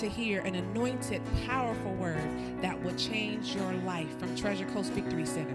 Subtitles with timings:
[0.00, 2.26] to hear an anointed, powerful word
[2.62, 5.54] that will change your life from Treasure Coast Victory Center.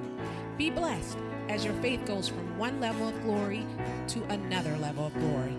[0.56, 1.18] Be blessed
[1.50, 3.66] as your faith goes from one level of glory
[4.10, 5.56] to another level of glory.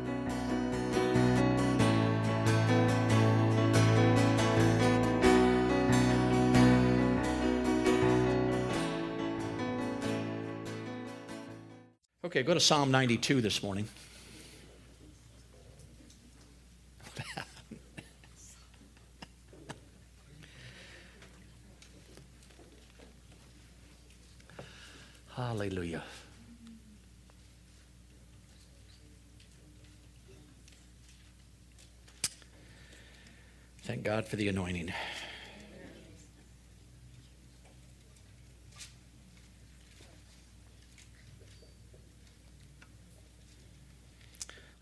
[12.25, 13.89] Okay, go to Psalm 92 this morning.
[25.36, 26.03] Hallelujah.
[33.83, 34.92] Thank God for the anointing.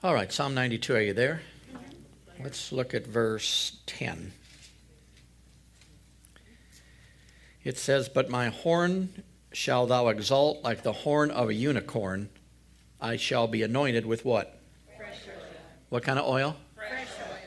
[0.03, 1.41] All right, Psalm 92, are you there?
[2.39, 4.35] Let's look at verse 10.
[7.63, 9.23] It says, But my horn
[9.55, 12.29] shall thou exalt like the horn of a unicorn.
[13.01, 14.61] I shall be anointed with what?
[15.89, 16.57] What kind of oil?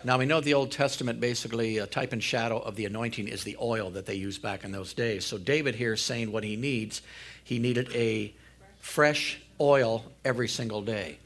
[0.08, 3.44] Now we know the Old Testament basically a type and shadow of the anointing is
[3.44, 5.26] the oil that they used back in those days.
[5.26, 7.02] So David here is saying what he needs.
[7.44, 8.34] He needed a
[8.80, 11.18] fresh oil every single day.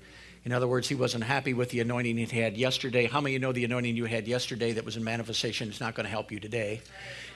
[0.46, 3.06] In other words, he wasn't happy with the anointing he had yesterday.
[3.06, 5.80] How many of you know the anointing you had yesterday that was in manifestation is
[5.80, 6.82] not going to help you today?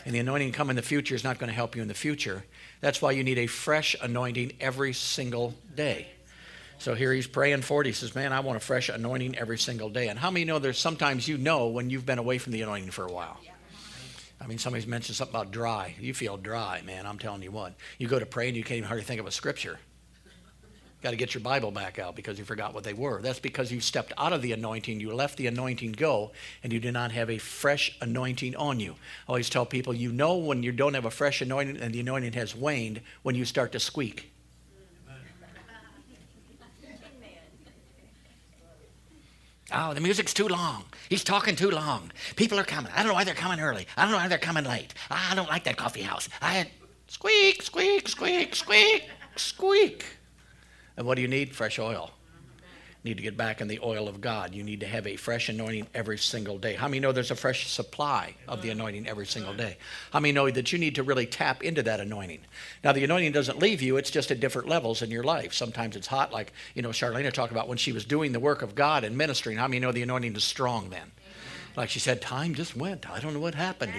[0.04, 1.94] And the anointing come in the future is not going to help you in the
[1.94, 2.44] future.
[2.82, 6.08] That's why you need a fresh anointing every single day.
[6.78, 7.88] So here he's praying for it.
[7.88, 10.10] He says, Man, I want a fresh anointing every single day.
[10.10, 12.92] And how many know there's sometimes you know when you've been away from the anointing
[12.92, 13.40] for a while?
[14.40, 15.96] I mean, somebody's mentioned something about dry.
[16.00, 17.06] You feel dry, man.
[17.06, 17.74] I'm telling you what.
[17.98, 19.80] You go to pray and you can't even hardly think of a scripture.
[21.02, 23.22] Got to get your Bible back out because you forgot what they were.
[23.22, 26.32] That's because you stepped out of the anointing, you let the anointing go,
[26.64, 28.94] and you did not have a fresh anointing on you.
[29.28, 32.00] I always tell people you know when you don't have a fresh anointing and the
[32.00, 34.32] anointing has waned when you start to squeak.
[39.74, 40.86] Oh, the music's too long.
[41.10, 42.12] He's talking too long.
[42.36, 42.92] People are coming.
[42.94, 43.88] I don't know why they're coming early.
[43.98, 44.94] I don't know why they're coming late.
[45.10, 46.30] I don't like that coffee house.
[46.42, 46.70] I
[47.08, 49.04] squeak, squeak, squeak, squeak,
[49.36, 50.06] squeak.
[50.98, 51.56] And what do you need?
[51.56, 52.12] Fresh oil.
[53.06, 54.56] Need to get back in the oil of God.
[54.56, 56.74] You need to have a fresh anointing every single day.
[56.74, 59.78] How many know there's a fresh supply of the anointing every single day?
[60.12, 62.40] How many know that you need to really tap into that anointing?
[62.84, 65.54] Now, the anointing doesn't leave you, it's just at different levels in your life.
[65.54, 68.64] Sometimes it's hot, like, you know, Charlene talked about when she was doing the work
[68.64, 69.58] of God and ministering.
[69.58, 71.12] How many know the anointing is strong then?
[71.76, 73.10] Like she said, time just went.
[73.10, 73.94] I don't know what happened.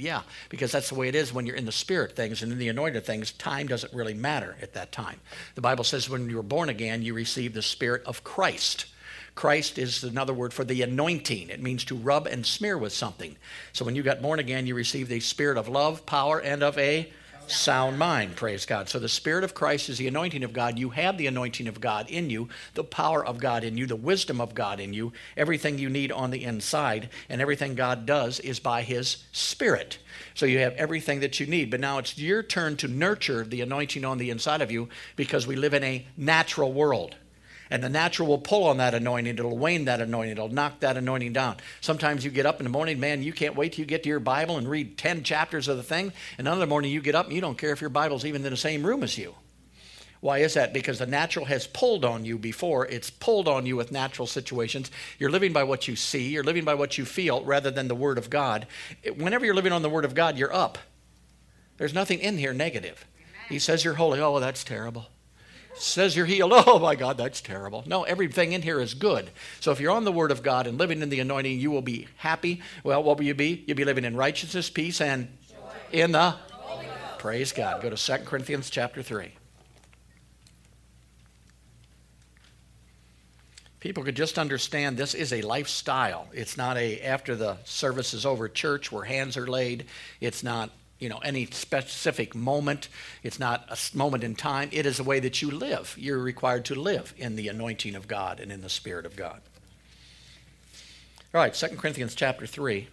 [0.00, 2.58] Yeah, because that's the way it is when you're in the spirit things and in
[2.58, 3.32] the anointed things.
[3.32, 5.20] Time doesn't really matter at that time.
[5.54, 8.86] The Bible says when you were born again, you receive the spirit of Christ.
[9.34, 11.48] Christ is another word for the anointing.
[11.48, 13.36] It means to rub and smear with something.
[13.72, 16.76] So when you got born again, you received the spirit of love, power, and of
[16.76, 17.10] a
[17.46, 18.36] sound mind.
[18.36, 18.88] Praise God.
[18.88, 20.78] So the Spirit of Christ is the anointing of God.
[20.78, 23.96] You have the anointing of God in you, the power of God in you, the
[23.96, 28.40] wisdom of God in you, everything you need on the inside, and everything God does
[28.40, 29.98] is by His Spirit.
[30.34, 31.70] So you have everything that you need.
[31.70, 35.46] But now it's your turn to nurture the anointing on the inside of you because
[35.46, 37.16] we live in a natural world.
[37.72, 39.38] And the natural will pull on that anointing.
[39.38, 40.32] It'll wane that anointing.
[40.32, 41.56] It'll knock that anointing down.
[41.80, 44.10] Sometimes you get up in the morning, man, you can't wait till you get to
[44.10, 46.12] your Bible and read 10 chapters of the thing.
[46.36, 48.50] And another morning you get up and you don't care if your Bible's even in
[48.50, 49.36] the same room as you.
[50.20, 50.74] Why is that?
[50.74, 52.86] Because the natural has pulled on you before.
[52.88, 54.90] It's pulled on you with natural situations.
[55.18, 57.94] You're living by what you see, you're living by what you feel rather than the
[57.94, 58.66] Word of God.
[59.16, 60.76] Whenever you're living on the Word of God, you're up.
[61.78, 63.06] There's nothing in here negative.
[63.48, 64.20] He says you're holy.
[64.20, 65.06] Oh, that's terrible
[65.74, 66.52] says you're healed.
[66.72, 67.82] Oh my God, that's terrible.
[67.86, 69.30] No, everything in here is good.
[69.60, 71.82] So if you're on the Word of God and living in the anointing, you will
[71.82, 72.62] be happy.
[72.84, 73.64] Well, what will you be?
[73.66, 75.56] You'll be living in righteousness, peace, and Joy.
[75.98, 76.36] in the
[77.18, 77.82] praise God.
[77.82, 79.32] Go to 2 Corinthians chapter 3.
[83.78, 86.28] People could just understand this is a lifestyle.
[86.32, 89.86] It's not a after the service is over church where hands are laid.
[90.20, 90.70] It's not
[91.02, 92.88] you know any specific moment.
[93.24, 94.68] It's not a moment in time.
[94.72, 95.96] It is a way that you live.
[95.98, 99.40] You're required to live in the anointing of god and in the spirit of god.
[101.34, 102.88] All right 2 corinthians chapter 3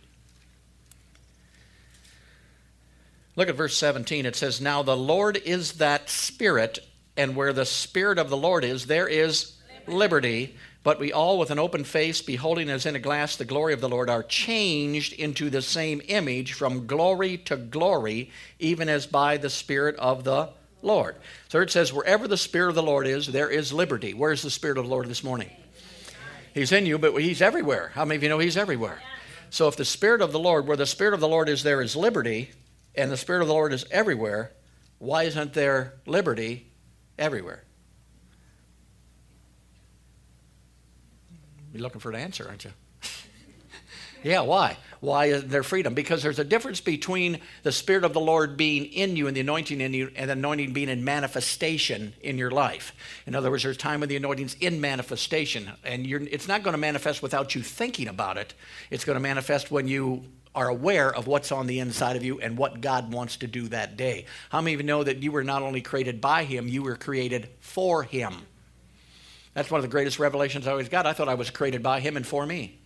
[3.36, 6.80] look at verse 17 it says now the lord is that spirit
[7.18, 9.58] and where the spirit of the lord is there is
[9.88, 13.46] liberty, liberty but we all, with an open face, beholding as in a glass the
[13.46, 18.88] glory of the Lord, are changed into the same image from glory to glory, even
[18.88, 20.50] as by the Spirit of the
[20.82, 21.18] Lord.
[21.50, 24.14] So it says, wherever the Spirit of the Lord is, there is liberty.
[24.14, 25.50] Where's the Spirit of the Lord this morning?
[26.54, 27.92] He's in you, but He's everywhere.
[27.94, 29.02] How many of you know He's everywhere?
[29.50, 31.82] So if the Spirit of the Lord, where the Spirit of the Lord is, there
[31.82, 32.52] is liberty,
[32.96, 34.54] and the Spirit of the Lord is everywhere,
[34.98, 36.72] why isn't there liberty
[37.18, 37.64] everywhere?
[41.74, 42.72] You're looking for an answer, aren't you?
[44.24, 44.78] yeah, why?
[45.00, 45.94] Why is there freedom?
[45.94, 49.42] Because there's a difference between the Spirit of the Lord being in you and the
[49.42, 52.94] anointing in you and the anointing being in manifestation in your life.
[53.26, 56.80] In other words, there's time when the anointing's in manifestation, and it's not going to
[56.80, 58.54] manifest without you thinking about it.
[58.90, 60.26] It's going to manifest when you
[60.56, 63.68] are aware of what's on the inside of you and what God wants to do
[63.70, 64.26] that day.
[64.50, 66.96] How many of you know that you were not only created by Him, you were
[66.96, 68.34] created for Him?
[69.54, 71.06] That's one of the greatest revelations I always got.
[71.06, 72.80] I thought I was created by Him and for me.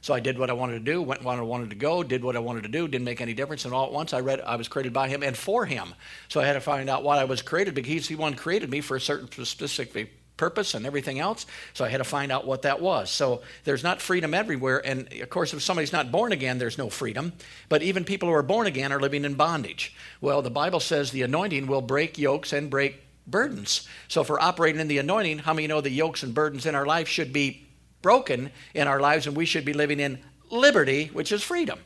[0.00, 2.22] So I did what I wanted to do, went where I wanted to go, did
[2.22, 3.64] what I wanted to do, didn't make any difference.
[3.64, 5.94] And all at once I read I was created by him and for him.
[6.28, 8.70] So I had to find out why I was created because he's the one created
[8.70, 11.46] me for a certain specific purpose and everything else.
[11.74, 13.10] So I had to find out what that was.
[13.10, 14.80] So there's not freedom everywhere.
[14.86, 17.32] And of course, if somebody's not born again, there's no freedom.
[17.68, 19.96] But even people who are born again are living in bondage.
[20.20, 23.86] Well, the Bible says the anointing will break yokes and break burdens.
[24.08, 26.74] So if we're operating in the anointing, how many know the yokes and burdens in
[26.74, 27.68] our life should be
[28.02, 30.18] broken in our lives and we should be living in
[30.50, 31.80] liberty, which is freedom.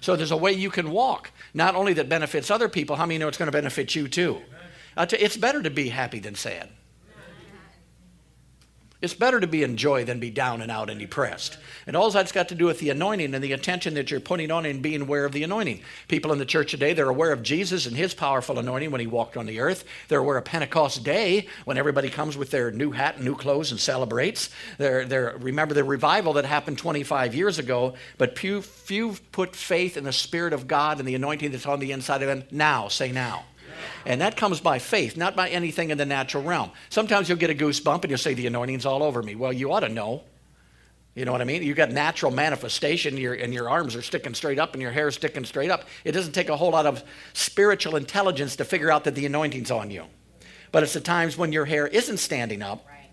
[0.00, 3.18] So there's a way you can walk, not only that benefits other people, how many
[3.18, 4.40] know it's going to benefit you too?
[4.98, 6.70] it's better to be happy than sad.
[9.02, 11.58] It's better to be in joy than be down and out and depressed.
[11.86, 14.50] And all that's got to do with the anointing and the attention that you're putting
[14.50, 15.82] on and being aware of the anointing.
[16.08, 19.06] People in the church today, they're aware of Jesus and his powerful anointing when he
[19.06, 19.84] walked on the earth.
[20.08, 23.70] They're aware of Pentecost Day when everybody comes with their new hat and new clothes
[23.70, 24.48] and celebrates.
[24.78, 29.98] They're, they're remember the revival that happened 25 years ago, but few, few put faith
[29.98, 32.88] in the Spirit of God and the anointing that's on the inside of them now.
[32.88, 33.44] Say now.
[34.04, 36.70] And that comes by faith, not by anything in the natural realm.
[36.90, 39.34] Sometimes you'll get a goosebump and you'll say, The anointing's all over me.
[39.34, 40.22] Well, you ought to know.
[41.16, 41.62] You know what I mean?
[41.62, 45.08] You've got natural manifestation, your, and your arms are sticking straight up and your hair
[45.08, 45.84] is sticking straight up.
[46.04, 47.02] It doesn't take a whole lot of
[47.32, 50.04] spiritual intelligence to figure out that the anointing's on you.
[50.72, 53.08] But it's the times when your hair isn't standing up, right.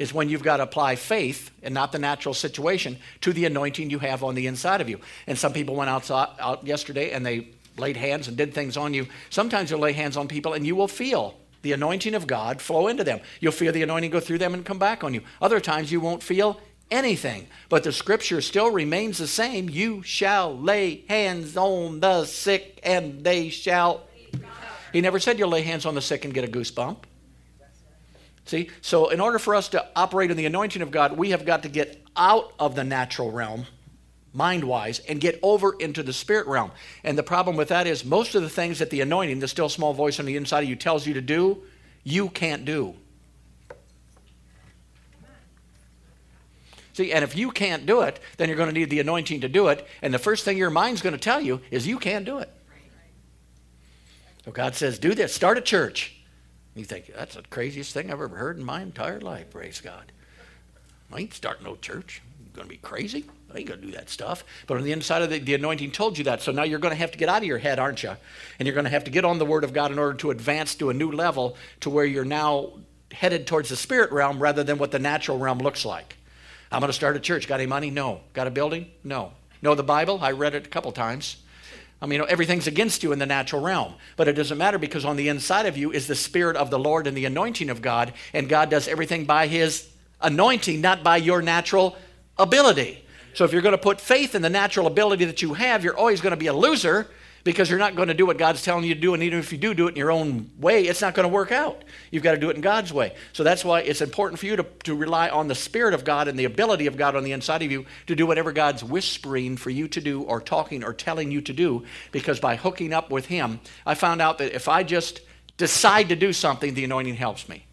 [0.00, 3.90] is when you've got to apply faith and not the natural situation to the anointing
[3.90, 4.98] you have on the inside of you.
[5.28, 8.94] And some people went outside, out yesterday and they laid hands and did things on
[8.94, 9.06] you.
[9.30, 12.88] Sometimes you'll lay hands on people and you will feel the anointing of God flow
[12.88, 13.20] into them.
[13.40, 15.22] You'll feel the anointing go through them and come back on you.
[15.40, 17.46] Other times you won't feel anything.
[17.68, 19.68] But the scripture still remains the same.
[19.68, 24.06] You shall lay hands on the sick and they shall.
[24.92, 26.96] He never said you'll lay hands on the sick and get a goosebump.
[28.46, 28.68] See?
[28.80, 31.62] So, in order for us to operate in the anointing of God, we have got
[31.62, 33.66] to get out of the natural realm
[34.32, 36.70] mind wise, and get over into the spirit realm.
[37.02, 39.68] And the problem with that is most of the things that the anointing, the still
[39.68, 41.62] small voice on the inside of you tells you to do,
[42.04, 42.94] you can't do.
[46.92, 49.48] See, and if you can't do it, then you're going to need the anointing to
[49.48, 49.86] do it.
[50.02, 52.50] And the first thing your mind's going to tell you is you can't do it.
[54.44, 56.16] So God says, do this, start a church.
[56.74, 60.12] You think, that's the craziest thing I've ever heard in my entire life, praise God.
[61.12, 62.22] I ain't starting no church.
[62.38, 63.24] I'm going to be crazy.
[63.52, 64.44] I ain't going to do that stuff.
[64.66, 66.42] But on the inside of the, the anointing told you that.
[66.42, 68.12] So now you're going to have to get out of your head, aren't you?
[68.58, 70.30] And you're going to have to get on the Word of God in order to
[70.30, 72.72] advance to a new level to where you're now
[73.12, 76.16] headed towards the spirit realm rather than what the natural realm looks like.
[76.70, 77.48] I'm going to start a church.
[77.48, 77.90] Got any money?
[77.90, 78.20] No.
[78.32, 78.90] Got a building?
[79.02, 79.32] No.
[79.62, 80.20] Know the Bible?
[80.22, 81.36] I read it a couple times.
[82.02, 83.94] I mean, everything's against you in the natural realm.
[84.16, 86.78] But it doesn't matter because on the inside of you is the Spirit of the
[86.78, 88.14] Lord and the anointing of God.
[88.32, 89.88] And God does everything by His
[90.20, 91.96] anointing, not by your natural
[92.38, 93.04] ability.
[93.34, 95.96] So if you're going to put faith in the natural ability that you have, you're
[95.96, 97.08] always going to be a loser
[97.42, 99.14] because you're not going to do what God's telling you to do.
[99.14, 101.32] And even if you do do it in your own way, it's not going to
[101.32, 101.82] work out.
[102.10, 103.14] You've got to do it in God's way.
[103.32, 106.28] So that's why it's important for you to, to rely on the Spirit of God
[106.28, 109.56] and the ability of God on the inside of you to do whatever God's whispering
[109.56, 111.84] for you to do or talking or telling you to do.
[112.12, 115.20] Because by hooking up with Him, I found out that if I just
[115.56, 117.64] decide to do something, the anointing helps me.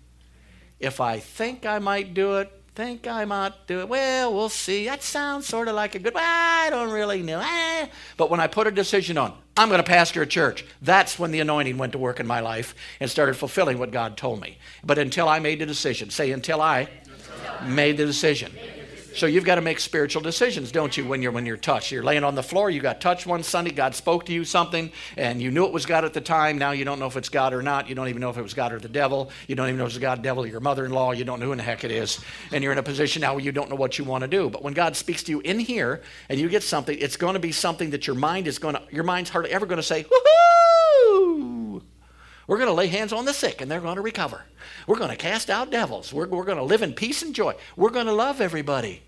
[0.79, 3.89] If I think I might do it, think I might do it.
[3.89, 4.85] Well, we'll see.
[4.85, 7.39] That sounds sort of like a good, well, I don't really know.
[7.43, 7.87] Eh.
[8.17, 11.31] But when I put a decision on, I'm going to pastor a church, that's when
[11.31, 14.59] the anointing went to work in my life and started fulfilling what God told me.
[14.83, 16.87] But until I made the decision, say, until I
[17.65, 18.51] made the decision.
[19.17, 21.91] So you've got to make spiritual decisions, don't you, when you're when you're touched.
[21.91, 24.91] You're laying on the floor, you got touched one Sunday, God spoke to you something,
[25.17, 26.59] and you knew it was God at the time.
[26.59, 27.89] Now you don't know if it's God or not.
[27.89, 29.31] You don't even know if it was God or the devil.
[29.47, 31.13] You don't even know if it's God, devil, your mother-in-law.
[31.13, 32.19] You don't know who in the heck it is.
[32.51, 34.51] And you're in a position now where you don't know what you want to do.
[34.51, 37.39] But when God speaks to you in here and you get something, it's going to
[37.39, 40.03] be something that your mind is going to, your mind's hardly ever going to say,
[40.03, 41.81] woohoo!
[42.45, 44.43] We're going to lay hands on the sick and they're going to recover.
[44.85, 46.13] We're going to cast out devils.
[46.13, 47.55] We're, we're going to live in peace and joy.
[47.75, 49.01] We're going to love everybody.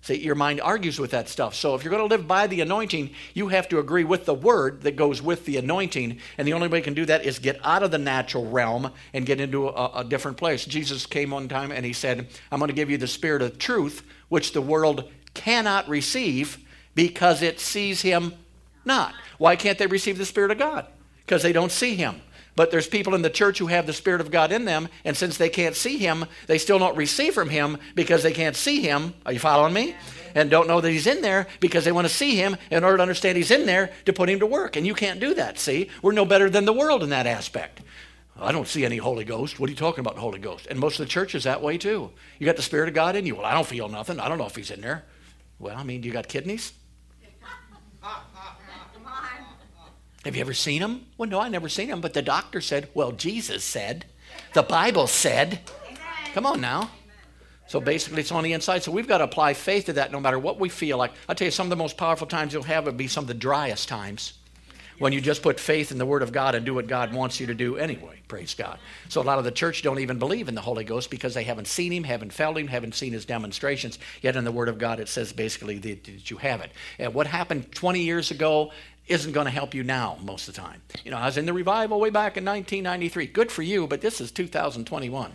[0.00, 1.54] See, your mind argues with that stuff.
[1.54, 4.32] So if you're going to live by the anointing, you have to agree with the
[4.32, 6.20] word that goes with the anointing.
[6.38, 8.92] And the only way you can do that is get out of the natural realm
[9.12, 10.64] and get into a, a different place.
[10.64, 13.58] Jesus came one time and he said, I'm going to give you the spirit of
[13.58, 16.64] truth, which the world cannot receive
[16.94, 18.32] because it sees him
[18.84, 19.14] not.
[19.36, 20.86] Why can't they receive the spirit of God?
[21.18, 22.22] Because they don't see him.
[22.58, 25.16] But there's people in the church who have the Spirit of God in them, and
[25.16, 28.82] since they can't see Him, they still don't receive from Him because they can't see
[28.82, 29.14] Him.
[29.24, 29.94] Are you following me?
[30.34, 32.96] And don't know that He's in there because they want to see Him in order
[32.96, 34.74] to understand He's in there to put Him to work.
[34.74, 35.88] And you can't do that, see?
[36.02, 37.80] We're no better than the world in that aspect.
[38.36, 39.60] I don't see any Holy Ghost.
[39.60, 40.66] What are you talking about, Holy Ghost?
[40.68, 42.10] And most of the church is that way too.
[42.40, 43.36] You got the Spirit of God in you.
[43.36, 44.18] Well, I don't feel nothing.
[44.18, 45.04] I don't know if He's in there.
[45.60, 46.72] Well, I mean, you got kidneys?
[50.28, 51.06] Have you ever seen him?
[51.16, 54.04] Well, no, I never seen him, but the doctor said, well, Jesus said,
[54.52, 55.60] the Bible said.
[56.34, 56.90] Come on now.
[57.66, 58.82] So basically, it's on the inside.
[58.82, 61.12] So we've got to apply faith to that no matter what we feel like.
[61.30, 63.28] I'll tell you, some of the most powerful times you'll have would be some of
[63.28, 64.34] the driest times
[64.98, 67.40] when you just put faith in the Word of God and do what God wants
[67.40, 68.20] you to do anyway.
[68.28, 68.78] Praise God.
[69.08, 71.44] So a lot of the church don't even believe in the Holy Ghost because they
[71.44, 73.98] haven't seen Him, haven't felt Him, haven't seen His demonstrations.
[74.20, 76.72] Yet in the Word of God, it says basically that, that you have it.
[76.98, 78.72] And what happened 20 years ago
[79.08, 80.82] isn't going to help you now most of the time.
[81.04, 83.26] You know, I was in the revival way back in 1993.
[83.26, 85.32] Good for you, but this is 2021.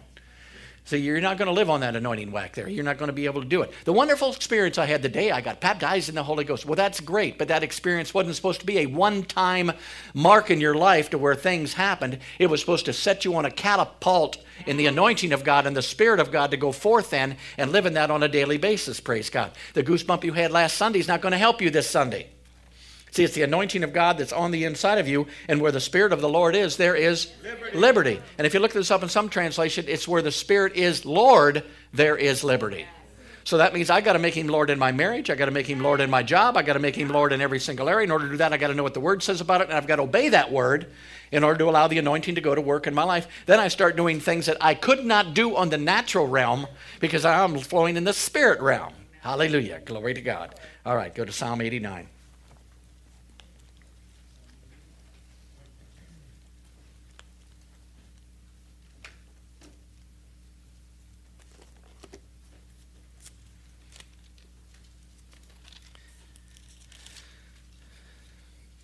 [0.86, 2.68] So you're not going to live on that anointing whack there.
[2.68, 3.72] You're not going to be able to do it.
[3.86, 6.65] The wonderful experience I had the day I got baptized in the Holy Ghost.
[6.65, 9.72] Well, that's great, but that experience wasn't supposed to be a one-time
[10.13, 12.20] mark in your life to where things happened.
[12.38, 15.75] It was supposed to set you on a catapult in the anointing of God and
[15.75, 18.58] the Spirit of God to go forth then and live in that on a daily
[18.58, 19.00] basis.
[19.00, 19.51] Praise God.
[19.75, 22.27] The goosebump you had last Sunday is not going to help you this Sunday.
[23.13, 25.79] See, it's the anointing of God that's on the inside of you, and where the
[25.79, 27.77] Spirit of the Lord is, there is liberty.
[27.77, 28.22] liberty.
[28.39, 31.63] And if you look this up in some translation, it's where the Spirit is Lord,
[31.93, 32.88] there is liberty.
[33.43, 35.29] So that means I got to make him Lord in my marriage.
[35.29, 36.58] I got to make him Lord in my job.
[36.58, 38.05] I got to make him Lord in every single area.
[38.05, 39.67] In order to do that, I got to know what the word says about it,
[39.67, 40.88] and I've got to obey that word
[41.32, 43.27] in order to allow the anointing to go to work in my life.
[43.46, 46.65] Then I start doing things that I could not do on the natural realm
[47.00, 48.93] because I'm flowing in the spirit realm.
[49.22, 49.82] Hallelujah.
[49.86, 50.55] Glory to God.
[50.84, 52.08] All right, go to Psalm 89.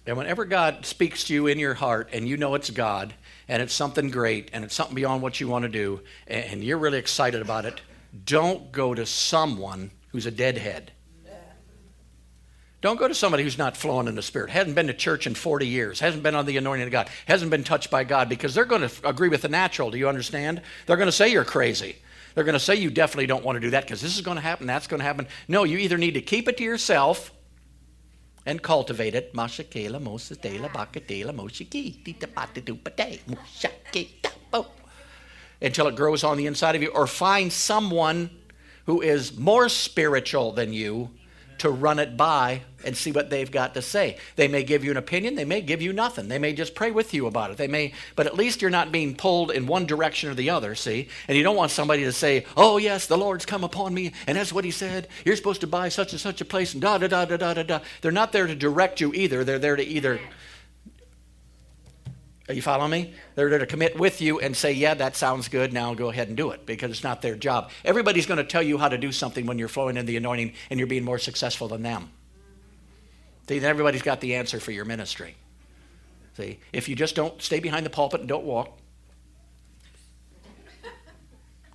[0.09, 3.13] And whenever God speaks to you in your heart and you know it's God
[3.47, 6.79] and it's something great and it's something beyond what you want to do and you're
[6.79, 7.79] really excited about it,
[8.25, 10.93] don't go to someone who's a deadhead.
[12.81, 15.35] Don't go to somebody who's not flowing in the Spirit, hasn't been to church in
[15.35, 18.55] 40 years, hasn't been on the anointing of God, hasn't been touched by God, because
[18.55, 19.91] they're going to agree with the natural.
[19.91, 20.63] Do you understand?
[20.87, 21.97] They're going to say you're crazy.
[22.33, 24.37] They're going to say you definitely don't want to do that because this is going
[24.37, 25.27] to happen, that's going to happen.
[25.47, 27.31] No, you either need to keep it to yourself
[28.45, 29.33] and cultivate it.
[29.33, 34.65] Mashakela, Mosatela, Bakatela, Moshiki, Titapatitupate, Mushakita,
[35.61, 38.29] until it grows on the inside of you, or find someone
[38.85, 41.09] who is more spiritual than you
[41.59, 44.17] to run it by and see what they've got to say.
[44.35, 46.27] They may give you an opinion, they may give you nothing.
[46.27, 47.57] They may just pray with you about it.
[47.57, 50.75] They may, but at least you're not being pulled in one direction or the other,
[50.75, 51.09] see?
[51.27, 54.37] And you don't want somebody to say, "Oh, yes, the Lord's come upon me, and
[54.37, 55.07] that's what he said.
[55.25, 57.53] You're supposed to buy such and such a place and da da da da da
[57.53, 59.43] da da." They're not there to direct you either.
[59.43, 60.19] They're there to either
[62.49, 63.13] are you following me?
[63.35, 65.71] They're there to commit with you and say, yeah, that sounds good.
[65.71, 67.69] Now go ahead and do it because it's not their job.
[67.85, 70.53] Everybody's going to tell you how to do something when you're flowing in the anointing
[70.71, 72.09] and you're being more successful than them.
[73.47, 75.35] See, everybody's got the answer for your ministry.
[76.37, 78.79] See, if you just don't stay behind the pulpit and don't walk,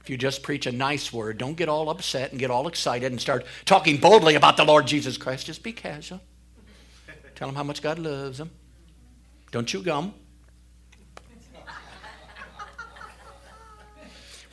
[0.01, 3.13] if you just preach a nice word, don't get all upset and get all excited
[3.13, 5.47] and start talking boldly about the Lord Jesus Christ.
[5.47, 6.21] Just be casual.
[7.37, 8.51] Tell them how much God loves them.
[9.53, 10.15] Don't chew gum.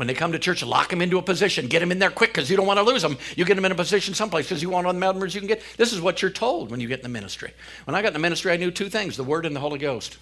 [0.01, 1.67] When they come to church, lock them into a position.
[1.67, 3.20] Get them in there quick because you don't want to lose them.
[3.36, 5.48] You get them in a position someplace because you want all the members you can
[5.48, 5.62] get.
[5.77, 7.53] This is what you're told when you get in the ministry.
[7.86, 9.77] When I got in the ministry, I knew two things the Word and the Holy
[9.77, 10.17] Ghost.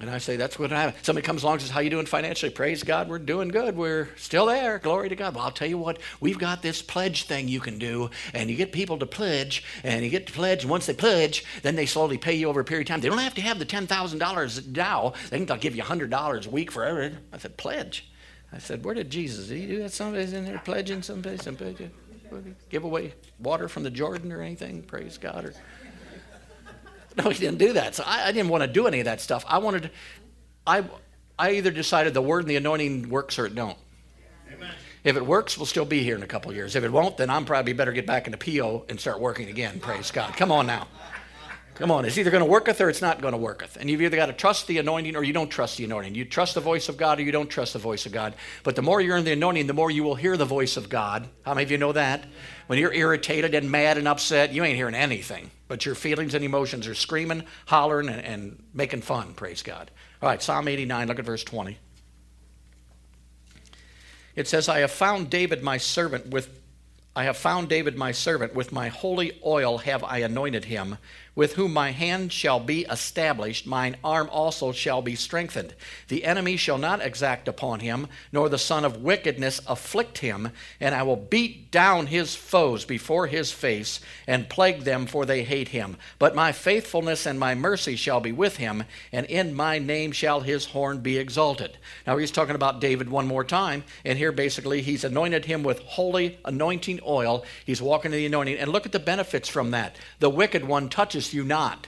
[0.00, 2.50] And I say, that's what I Somebody comes along and says, how you doing financially?
[2.50, 3.76] Praise God, we're doing good.
[3.76, 4.78] We're still there.
[4.78, 5.34] Glory to God.
[5.34, 8.56] Well, I'll tell you what, we've got this pledge thing you can do, and you
[8.56, 11.84] get people to pledge, and you get to pledge, and once they pledge, then they
[11.84, 13.00] slowly pay you over a period of time.
[13.00, 15.12] They don't have to have the $10,000 now.
[15.28, 17.18] They can give you $100 a week forever.
[17.32, 18.10] I said, pledge.
[18.52, 19.48] I said, where did Jesus?
[19.48, 19.92] Did he do that?
[19.92, 21.90] Somebody's in there pledging someplace, somebody
[22.68, 24.82] give away water from the Jordan or anything?
[24.82, 25.44] Praise God.
[25.44, 25.54] Or
[27.22, 27.94] no, he didn't do that.
[27.94, 29.44] So I, I, didn't want to do any of that stuff.
[29.48, 29.90] I wanted,
[30.66, 30.84] I,
[31.38, 33.78] I either decided the word and the anointing works or it don't.
[34.52, 34.70] Amen.
[35.04, 36.76] If it works, we'll still be here in a couple years.
[36.76, 39.80] If it won't, then I'm probably better get back into PO and start working again.
[39.80, 40.34] Praise God.
[40.34, 40.86] Come on now.
[41.80, 43.78] Come on, it's either going to worketh or it's not going to worketh.
[43.80, 46.14] And you've either got to trust the anointing or you don't trust the anointing.
[46.14, 48.34] You trust the voice of God or you don't trust the voice of God.
[48.64, 50.90] But the more you're in the anointing, the more you will hear the voice of
[50.90, 51.26] God.
[51.42, 52.26] How many of you know that?
[52.66, 55.50] When you're irritated and mad and upset, you ain't hearing anything.
[55.70, 59.34] But your feelings and emotions are screaming, hollering, and, and making fun.
[59.34, 59.88] Praise God.
[60.20, 61.78] All right, Psalm 89, look at verse 20.
[64.34, 66.50] It says, I have found David my servant with
[67.14, 70.98] I have found David my servant, with my holy oil have I anointed him
[71.34, 75.74] with whom my hand shall be established, mine arm also shall be strengthened.
[76.08, 80.94] The enemy shall not exact upon him, nor the son of wickedness afflict him, and
[80.94, 85.68] I will beat down his foes before his face, and plague them, for they hate
[85.68, 85.96] him.
[86.18, 90.40] But my faithfulness and my mercy shall be with him, and in my name shall
[90.40, 91.78] his horn be exalted.
[92.06, 95.80] Now he's talking about David one more time, and here basically he's anointed him with
[95.80, 97.44] holy anointing oil.
[97.64, 99.96] He's walking in the anointing, and look at the benefits from that.
[100.18, 101.86] The wicked one touches you not.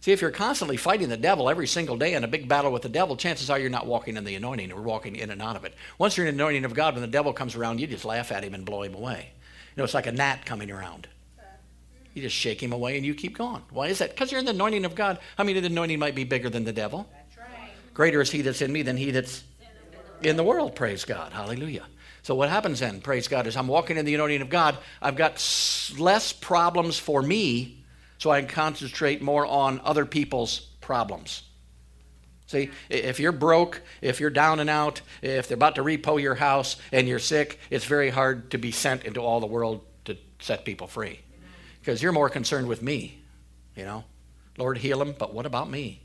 [0.00, 2.82] See, if you're constantly fighting the devil every single day in a big battle with
[2.82, 5.56] the devil, chances are you're not walking in the anointing or walking in and out
[5.56, 5.74] of it.
[5.98, 8.30] Once you're in the anointing of God, when the devil comes around, you just laugh
[8.30, 9.30] at him and blow him away.
[9.34, 11.08] You know, it's like a gnat coming around.
[12.14, 13.62] You just shake him away and you keep going.
[13.70, 14.10] Why is that?
[14.10, 15.18] Because you're in the anointing of God.
[15.36, 17.08] I mean, the anointing might be bigger than the devil.
[17.36, 17.70] Right.
[17.94, 19.44] Greater is he that's in me than he that's
[20.22, 20.74] in the world.
[20.74, 21.32] Praise God.
[21.32, 21.84] Hallelujah.
[22.22, 24.76] So what happens then, praise God, is I'm walking in the anointing of God.
[25.00, 25.34] I've got
[25.98, 27.84] less problems for me,
[28.18, 31.42] so I can concentrate more on other people's problems.
[32.46, 36.34] See, if you're broke, if you're down and out, if they're about to repo your
[36.34, 40.16] house and you're sick, it's very hard to be sent into all the world to
[40.40, 41.20] set people free.
[41.80, 43.22] Because you're more concerned with me,
[43.76, 44.04] you know.
[44.56, 46.00] Lord, heal them, but what about me?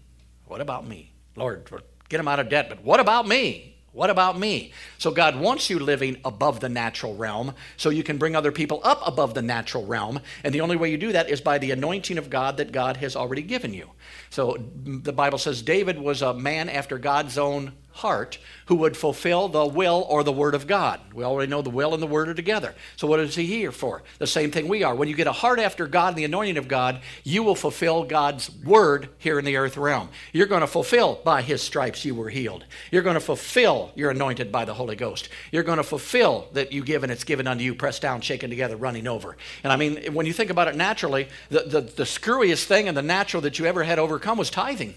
[0.45, 1.13] What about me?
[1.35, 1.67] Lord,
[2.09, 3.72] get them out of debt, but what about me?
[3.93, 4.73] What about me?
[4.97, 8.81] So God wants you living above the natural realm so you can bring other people
[8.83, 10.19] up above the natural realm.
[10.43, 12.97] And the only way you do that is by the anointing of God that God
[12.97, 13.91] has already given you.
[14.31, 18.97] So mm, the Bible says David was a man after God's own heart who would
[18.97, 20.99] fulfill the will or the word of God.
[21.13, 22.73] We already know the will and the word are together.
[22.95, 24.03] So what is he here for?
[24.19, 24.95] The same thing we are.
[24.95, 28.03] When you get a heart after God and the anointing of God, you will fulfill
[28.03, 30.09] God's word here in the earth realm.
[30.31, 32.65] You're going to fulfill by his stripes you were healed.
[32.91, 35.29] You're going to fulfill you're anointed by the Holy Ghost.
[35.51, 38.49] You're going to fulfill that you give and it's given unto you, pressed down, shaken
[38.49, 39.37] together, running over.
[39.63, 42.95] And I mean, when you think about it naturally, the, the, the screwiest thing in
[42.95, 44.95] the natural that you ever had overcome was tithing.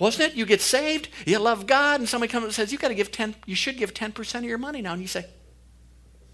[0.00, 0.36] Wasn't it?
[0.36, 3.36] You get saved, you love God, and somebody comes and says, You gotta give 10,
[3.46, 4.94] you should give 10% of your money now.
[4.94, 5.26] And you say,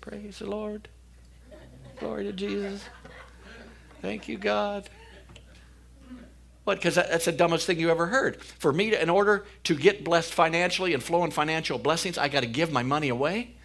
[0.01, 0.89] Praise the Lord.
[1.99, 2.85] Glory to Jesus.
[4.01, 4.89] Thank you, God.
[6.63, 6.79] What?
[6.79, 8.41] Because that's the dumbest thing you ever heard.
[8.43, 12.29] For me, to, in order to get blessed financially and flow in financial blessings, I
[12.29, 13.57] got to give my money away.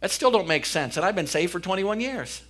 [0.00, 0.96] That still don't make sense.
[0.96, 2.42] And I've been saved for 21 years.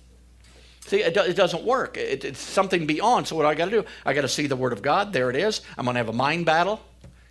[0.87, 1.97] See, it, do, it doesn't work.
[1.97, 3.27] It, it's something beyond.
[3.27, 3.85] So what do I got to do?
[4.05, 5.13] I got to see the Word of God.
[5.13, 5.61] There it is.
[5.77, 6.81] I'm going to have a mind battle.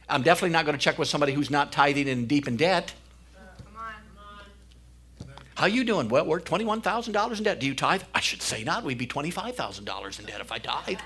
[0.09, 2.93] I'm definitely not going to check with somebody who's not tithing and deep in debt.
[3.37, 6.09] Uh, come on, How you doing?
[6.09, 7.61] Well, we're $21,000 in debt.
[7.61, 8.03] Do you tithe?
[8.15, 8.85] I should say not.
[8.85, 11.03] We'd be $25,000 in debt if I died.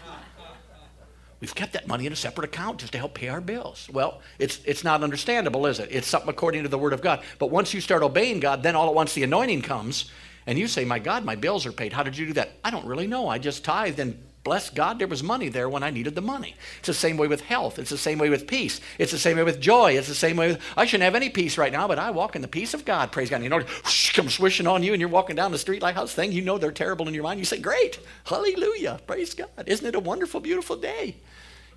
[1.40, 3.90] We've kept that money in a separate account just to help pay our bills.
[3.92, 5.90] Well, it's, it's not understandable, is it?
[5.92, 7.22] It's something according to the Word of God.
[7.38, 10.10] But once you start obeying God, then all at once the anointing comes
[10.46, 11.92] and you say, My God, my bills are paid.
[11.92, 12.52] How did you do that?
[12.62, 13.28] I don't really know.
[13.28, 16.54] I just tithed and bless God, there was money there when I needed the money.
[16.78, 17.78] It's the same way with health.
[17.78, 18.78] It's the same way with peace.
[18.98, 19.96] It's the same way with joy.
[19.96, 22.36] It's the same way with, I shouldn't have any peace right now, but I walk
[22.36, 23.10] in the peace of God.
[23.10, 23.36] Praise God.
[23.36, 23.64] And you know,
[24.12, 26.30] come swishing on you and you're walking down the street like how's thing.
[26.30, 27.40] You know they're terrible in your mind.
[27.40, 27.98] You say, Great.
[28.24, 29.00] Hallelujah.
[29.06, 29.48] Praise God.
[29.66, 31.16] Isn't it a wonderful, beautiful day?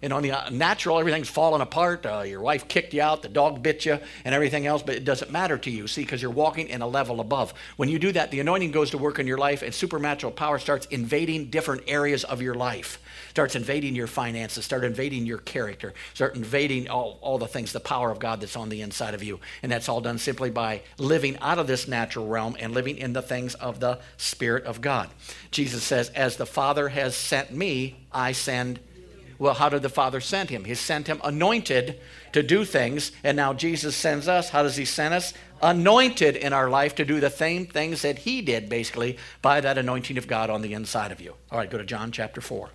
[0.01, 2.05] And on the uh, natural, everything's falling apart.
[2.05, 5.03] Uh, your wife kicked you out, the dog bit you, and everything else, but it
[5.03, 7.53] doesn't matter to you, see, because you're walking in a level above.
[7.77, 10.59] When you do that, the anointing goes to work in your life, and supernatural power
[10.59, 12.99] starts invading different areas of your life.
[13.29, 17.79] Starts invading your finances, start invading your character, start invading all, all the things, the
[17.79, 19.39] power of God that's on the inside of you.
[19.63, 23.13] And that's all done simply by living out of this natural realm and living in
[23.13, 25.09] the things of the Spirit of God.
[25.51, 28.79] Jesus says, As the Father has sent me, I send
[29.39, 30.65] well, how did the Father send him?
[30.65, 31.99] He sent him anointed
[32.33, 34.49] to do things, and now Jesus sends us.
[34.49, 35.33] How does he send us?
[35.61, 39.77] Anointed in our life to do the same things that he did, basically, by that
[39.77, 41.33] anointing of God on the inside of you.
[41.51, 42.69] All right, go to John chapter 4.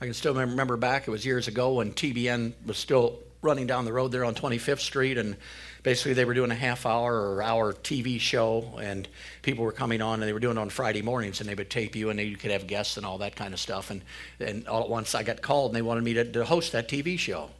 [0.00, 3.84] I can still remember back, it was years ago when TBN was still running down
[3.84, 5.36] the road there on 25th Street, and
[5.82, 9.08] basically they were doing a half hour or hour TV show, and
[9.42, 11.68] people were coming on, and they were doing it on Friday mornings, and they would
[11.68, 13.90] tape you, and you could have guests and all that kind of stuff.
[13.90, 14.02] And,
[14.38, 16.88] and all at once I got called, and they wanted me to, to host that
[16.88, 17.50] TV show.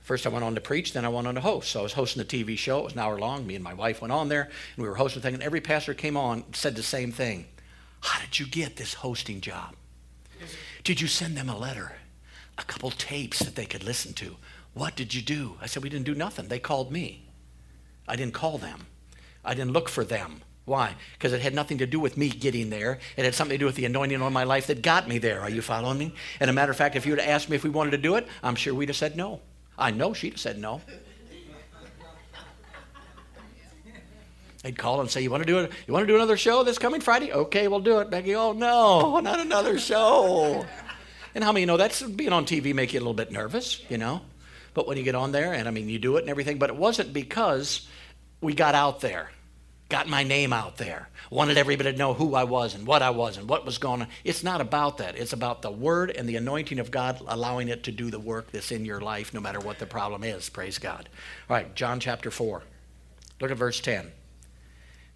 [0.00, 1.70] First, I went on to preach, then I went on to host.
[1.70, 2.80] So I was hosting the TV show.
[2.80, 3.46] It was an hour long.
[3.46, 5.34] Me and my wife went on there, and we were hosting the thing.
[5.34, 7.46] And every pastor came on said the same thing
[8.00, 9.74] How did you get this hosting job?
[10.88, 11.96] Did you send them a letter?
[12.56, 14.36] A couple tapes that they could listen to?
[14.72, 15.58] What did you do?
[15.60, 16.48] I said, We didn't do nothing.
[16.48, 17.26] They called me.
[18.08, 18.86] I didn't call them.
[19.44, 20.40] I didn't look for them.
[20.64, 20.94] Why?
[21.12, 23.00] Because it had nothing to do with me getting there.
[23.18, 25.42] It had something to do with the anointing on my life that got me there.
[25.42, 26.14] Are you following me?
[26.40, 28.14] And a matter of fact, if you have asked me if we wanted to do
[28.14, 29.42] it, I'm sure we'd have said no.
[29.76, 30.80] I know she'd have said no.
[34.62, 35.72] They'd call and say, "You want to do it?
[35.86, 37.32] You want to do another show this coming Friday?
[37.32, 40.66] Okay, we'll do it." Becky, oh no, not another show.
[41.34, 43.98] And how many know that's being on TV make you a little bit nervous, you
[43.98, 44.22] know?
[44.74, 46.70] But when you get on there, and I mean, you do it and everything, but
[46.70, 47.86] it wasn't because
[48.40, 49.30] we got out there
[49.88, 53.10] got my name out there, wanted everybody to know who I was and what I
[53.10, 54.08] was and what was going on.
[54.22, 55.16] It's not about that.
[55.16, 58.52] It's about the word and the anointing of God allowing it to do the work
[58.52, 60.48] that's in your life no matter what the problem is.
[60.48, 61.08] Praise God.
[61.48, 62.62] All right, John chapter 4.
[63.40, 64.12] Look at verse 10.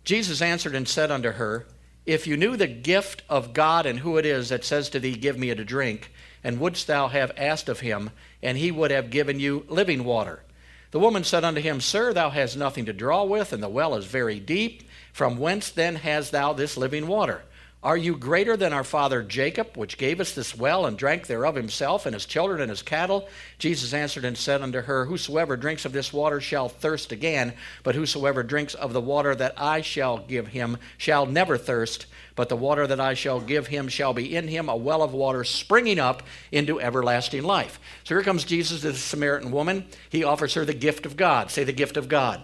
[0.05, 1.67] Jesus answered and said unto her,
[2.07, 5.15] If you knew the gift of God and who it is that says to thee,
[5.15, 6.13] Give me to drink,
[6.43, 8.11] and wouldst thou have asked of him,
[8.43, 10.43] and he would have given you living water.
[10.91, 13.95] The woman said unto him, Sir, thou hast nothing to draw with, and the well
[13.95, 14.89] is very deep.
[15.13, 17.43] From whence then hast thou this living water?
[17.85, 21.57] Are you greater than our father Jacob, which gave us this well and drank thereof
[21.57, 23.29] himself and his children and his cattle?
[23.59, 27.97] Jesus answered and said unto her, Whosoever drinks of this water shall thirst again, but
[27.97, 32.07] whosoever drinks of the water that I shall give him shall never thirst.
[32.37, 35.13] But the water that I shall give him shall be in him a well of
[35.13, 37.81] water springing up into everlasting life.
[38.05, 39.87] So here comes Jesus to the Samaritan woman.
[40.09, 41.51] He offers her the gift of God.
[41.51, 42.43] Say the gift of God.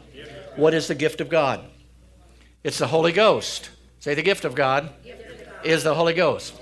[0.57, 1.65] What is the gift of God?
[2.65, 3.71] It's the Holy Ghost.
[4.01, 5.18] Say the gift of God, gift of God.
[5.65, 6.55] Is the Holy Ghost.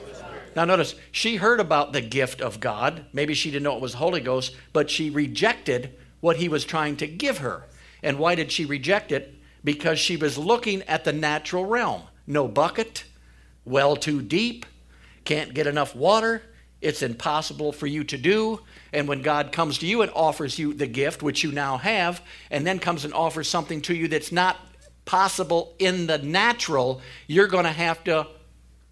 [0.55, 3.05] Now, notice, she heard about the gift of God.
[3.13, 6.65] Maybe she didn't know it was the Holy Ghost, but she rejected what he was
[6.65, 7.65] trying to give her.
[8.03, 9.35] And why did she reject it?
[9.63, 12.03] Because she was looking at the natural realm.
[12.27, 13.05] No bucket,
[13.65, 14.65] well too deep,
[15.25, 16.43] can't get enough water,
[16.81, 18.61] it's impossible for you to do.
[18.93, 22.23] And when God comes to you and offers you the gift, which you now have,
[22.51, 24.57] and then comes and offers something to you that's not
[25.05, 28.27] possible in the natural, you're going to have to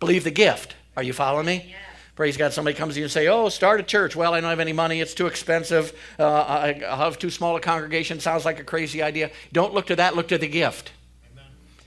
[0.01, 0.75] believe the gift.
[0.97, 1.67] Are you following me?
[1.69, 1.77] Yeah.
[2.15, 2.53] Praise God.
[2.53, 4.73] Somebody comes to you and say, "Oh, start a church." Well, I don't have any
[4.73, 5.01] money.
[5.01, 5.93] It's too expensive.
[6.17, 8.21] Uh, I have too small a congregation.
[8.21, 9.33] Sounds like a crazy idea.
[9.53, 10.15] Don't look to that.
[10.15, 10.93] Look to the gift.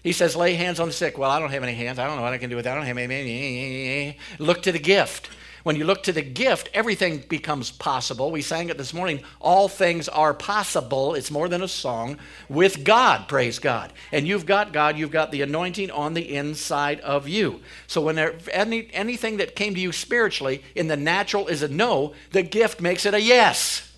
[0.03, 1.17] He says, lay hands on the sick.
[1.17, 1.99] Well, I don't have any hands.
[1.99, 2.73] I don't know what I can do with that.
[2.73, 4.17] I don't have any.
[4.39, 5.29] Look to the gift.
[5.67, 8.31] When you look to the gift, everything becomes possible.
[8.31, 9.21] We sang it this morning.
[9.41, 11.13] All things are possible.
[11.13, 13.91] It's more than a song with God, praise God.
[14.13, 17.59] And you've got God, you've got the anointing on the inside of you.
[17.85, 21.67] So when there, any, anything that came to you spiritually in the natural is a
[21.67, 23.93] no, the gift makes it a yes.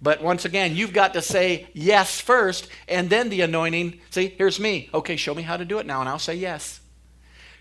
[0.00, 4.00] But once again, you've got to say yes first, and then the anointing.
[4.10, 4.88] See, here's me.
[4.94, 6.78] Okay, show me how to do it now, and I'll say yes.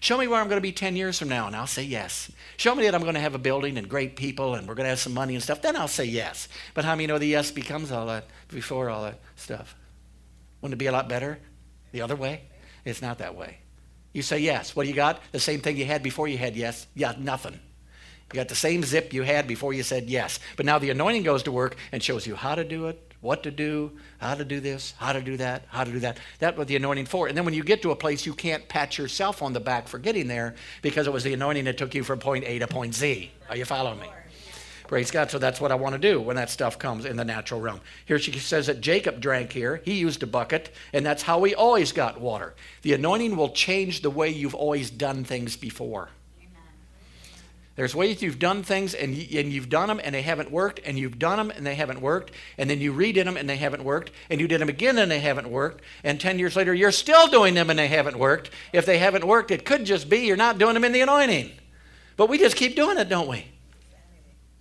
[0.04, 2.30] Show me where I'm going to be 10 years from now, and I'll say yes.
[2.58, 4.84] Show me that I'm going to have a building and great people, and we're going
[4.84, 6.50] to have some money and stuff, then I'll say yes.
[6.74, 9.78] But how many know the yes becomes all that before all that stuff?
[10.60, 11.39] Wouldn't it be a lot better
[11.94, 12.42] the other way?
[12.84, 13.60] It's not that way.
[14.12, 14.76] You say yes.
[14.76, 15.22] What do you got?
[15.32, 16.86] The same thing you had before you had yes.
[16.96, 17.54] Yeah, nothing.
[17.54, 20.38] You got the same zip you had before you said yes.
[20.58, 23.44] But now the anointing goes to work and shows you how to do it, what
[23.44, 26.20] to do, how to do this, how to do that, how to do that.
[26.40, 27.28] That what the anointing for.
[27.28, 29.88] And then when you get to a place, you can't pat yourself on the back
[29.88, 32.68] for getting there because it was the anointing that took you from point A to
[32.68, 33.32] point Z.
[33.50, 34.08] Are you following me?
[34.88, 35.32] Praise God.
[35.32, 37.80] So that's what I want to do when that stuff comes in the natural realm.
[38.06, 39.82] Here she says that Jacob drank here.
[39.86, 42.54] He used a bucket, and that's how we always got water.
[42.82, 46.10] The anointing will change the way you've always done things before.
[47.76, 50.80] There's ways you've done things and, you, and you've done them and they haven't worked,
[50.86, 53.58] and you've done them and they haven't worked, and then you redid them and they
[53.58, 56.74] haven't worked, and you did them again and they haven't worked, and 10 years later
[56.74, 58.52] you're still doing them and they haven't worked.
[58.74, 61.52] If they haven't worked, it could just be you're not doing them in the anointing.
[62.16, 63.53] But we just keep doing it, don't we?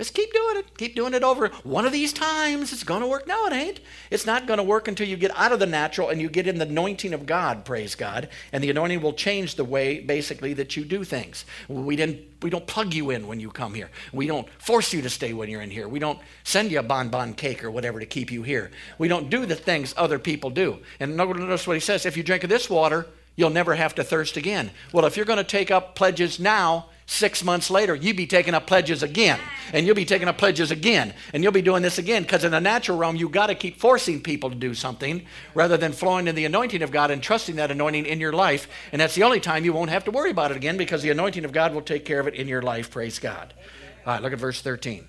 [0.02, 0.76] Just keep doing it.
[0.76, 1.46] Keep doing it over.
[1.62, 3.28] One of these times it's going to work.
[3.28, 3.78] No, it ain't.
[4.10, 6.48] It's not going to work until you get out of the natural and you get
[6.48, 8.28] in the anointing of God, praise God.
[8.52, 11.44] And the anointing will change the way, basically, that you do things.
[11.68, 13.92] We, didn't, we don't plug you in when you come here.
[14.12, 15.86] We don't force you to stay when you're in here.
[15.86, 18.72] We don't send you a bonbon cake or whatever to keep you here.
[18.98, 20.78] We don't do the things other people do.
[20.98, 24.02] And notice what he says if you drink of this water, you'll never have to
[24.02, 24.72] thirst again.
[24.92, 28.54] Well, if you're going to take up pledges now, six months later, you'd be taking
[28.54, 29.38] up pledges again,
[29.72, 32.22] and you'll be taking up pledges again, and you'll be doing this again.
[32.22, 35.76] Because in the natural realm, you've got to keep forcing people to do something rather
[35.76, 38.68] than flowing in the anointing of God and trusting that anointing in your life.
[38.92, 41.10] And that's the only time you won't have to worry about it again because the
[41.10, 42.90] anointing of God will take care of it in your life.
[42.90, 43.54] Praise God.
[44.06, 45.06] All right, look at verse 13.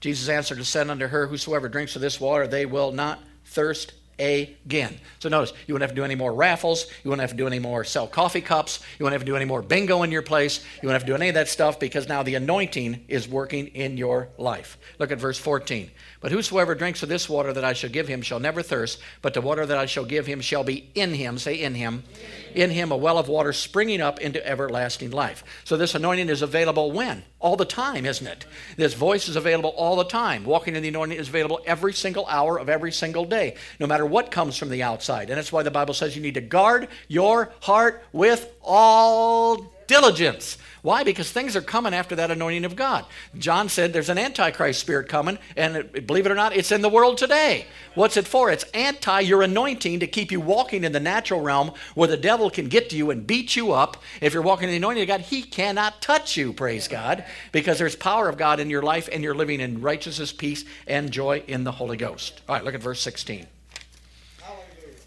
[0.00, 3.92] Jesus answered and said unto her, Whosoever drinks of this water, they will not thirst
[4.18, 4.98] again.
[5.18, 6.86] So notice, you won't have to do any more raffles.
[7.02, 8.80] You won't have to do any more sell coffee cups.
[8.98, 10.64] You won't have to do any more bingo in your place.
[10.82, 13.68] You won't have to do any of that stuff because now the anointing is working
[13.68, 14.78] in your life.
[14.98, 15.90] Look at verse 14.
[16.22, 19.34] But whosoever drinks of this water that I shall give him shall never thirst, but
[19.34, 21.36] the water that I shall give him shall be in him.
[21.36, 22.04] Say in him.
[22.54, 25.42] In him a well of water springing up into everlasting life.
[25.64, 27.24] So this anointing is available when?
[27.40, 28.46] All the time, isn't it?
[28.76, 30.44] This voice is available all the time.
[30.44, 34.06] Walking in the anointing is available every single hour of every single day, no matter
[34.06, 35.28] what comes from the outside.
[35.28, 40.56] And that's why the Bible says you need to guard your heart with all diligence.
[40.80, 41.04] Why?
[41.04, 43.04] Because things are coming after that anointing of God.
[43.36, 46.88] John said there's an antichrist spirit coming, and believe it or not, it's in the
[46.88, 47.66] world today.
[47.94, 48.50] What's it for?
[48.50, 52.48] It's anti your anointing to keep you walking in the natural realm where the devil
[52.48, 54.02] can get to you and beat you up.
[54.22, 57.78] If you're walking in the anointing of God, he cannot touch you, praise God, because
[57.78, 61.44] there's power of God in your life and you're living in righteousness, peace, and joy
[61.46, 62.40] in the Holy Ghost.
[62.48, 63.46] All right, look at verse 16.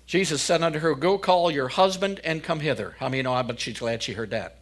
[0.05, 2.95] Jesus said unto her, Go call your husband and come hither.
[2.99, 3.33] How many know?
[3.33, 4.59] I bet she's glad she heard that.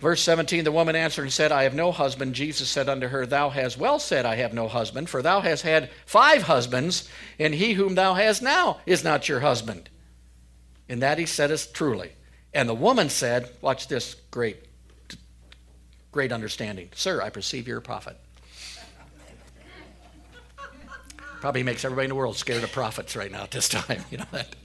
[0.00, 2.34] Verse 17 The woman answered and said, I have no husband.
[2.34, 5.62] Jesus said unto her, Thou hast well said, I have no husband, for thou hast
[5.62, 7.08] had five husbands,
[7.38, 9.88] and he whom thou hast now is not your husband.
[10.88, 12.12] In that he saidest truly.
[12.54, 14.56] And the woman said, Watch this great,
[16.12, 16.90] great understanding.
[16.94, 18.16] Sir, I perceive you're a prophet.
[21.40, 24.04] Probably makes everybody in the world scared of prophets right now at this time.
[24.10, 24.56] You know that.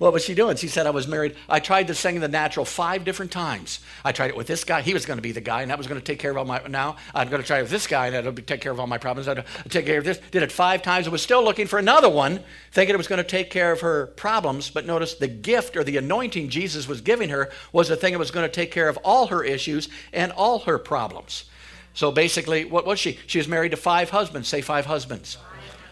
[0.00, 0.56] What was she doing?
[0.56, 1.36] She said, I was married.
[1.46, 3.80] I tried to sing the natural five different times.
[4.02, 4.80] I tried it with this guy.
[4.80, 6.38] He was going to be the guy, and that was going to take care of
[6.38, 6.62] all my.
[6.68, 8.86] Now I'm going to try it with this guy, and that'll take care of all
[8.86, 9.28] my problems.
[9.28, 10.18] I'll take care of this.
[10.30, 11.06] Did it five times.
[11.06, 12.40] I was still looking for another one,
[12.72, 14.70] thinking it was going to take care of her problems.
[14.70, 18.18] But notice the gift or the anointing Jesus was giving her was the thing that
[18.18, 21.44] was going to take care of all her issues and all her problems.
[21.92, 23.18] So basically, what was she?
[23.26, 24.48] She was married to five husbands.
[24.48, 25.36] Say five husbands.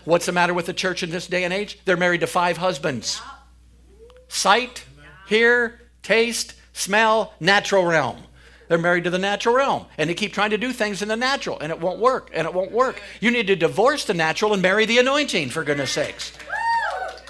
[0.07, 1.79] What's the matter with the church in this day and age?
[1.85, 3.21] They're married to five husbands
[4.29, 4.85] sight,
[5.27, 8.19] hear, taste, smell, natural realm.
[8.69, 11.17] They're married to the natural realm and they keep trying to do things in the
[11.17, 13.01] natural and it won't work and it won't work.
[13.21, 16.33] You need to divorce the natural and marry the anointing, for goodness sakes.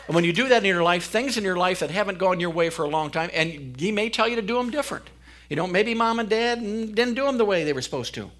[0.08, 2.40] And when you do that in your life, things in your life that haven't gone
[2.40, 5.04] your way for a long time, and he may tell you to do them different.
[5.50, 8.30] You know, maybe mom and dad didn't do them the way they were supposed to.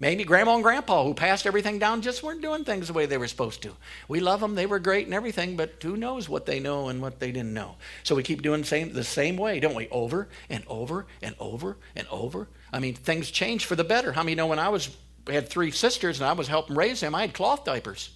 [0.00, 3.16] Maybe grandma and grandpa, who passed everything down, just weren't doing things the way they
[3.16, 3.76] were supposed to.
[4.08, 7.00] We love them, they were great and everything, but who knows what they know and
[7.00, 7.76] what they didn't know.
[8.02, 9.88] So we keep doing the same, the same way, don't we?
[9.90, 12.48] Over and over and over and over.
[12.72, 14.12] I mean, things change for the better.
[14.12, 14.96] How many know when I was
[15.28, 18.10] had three sisters and I was helping raise them, I had cloth diapers.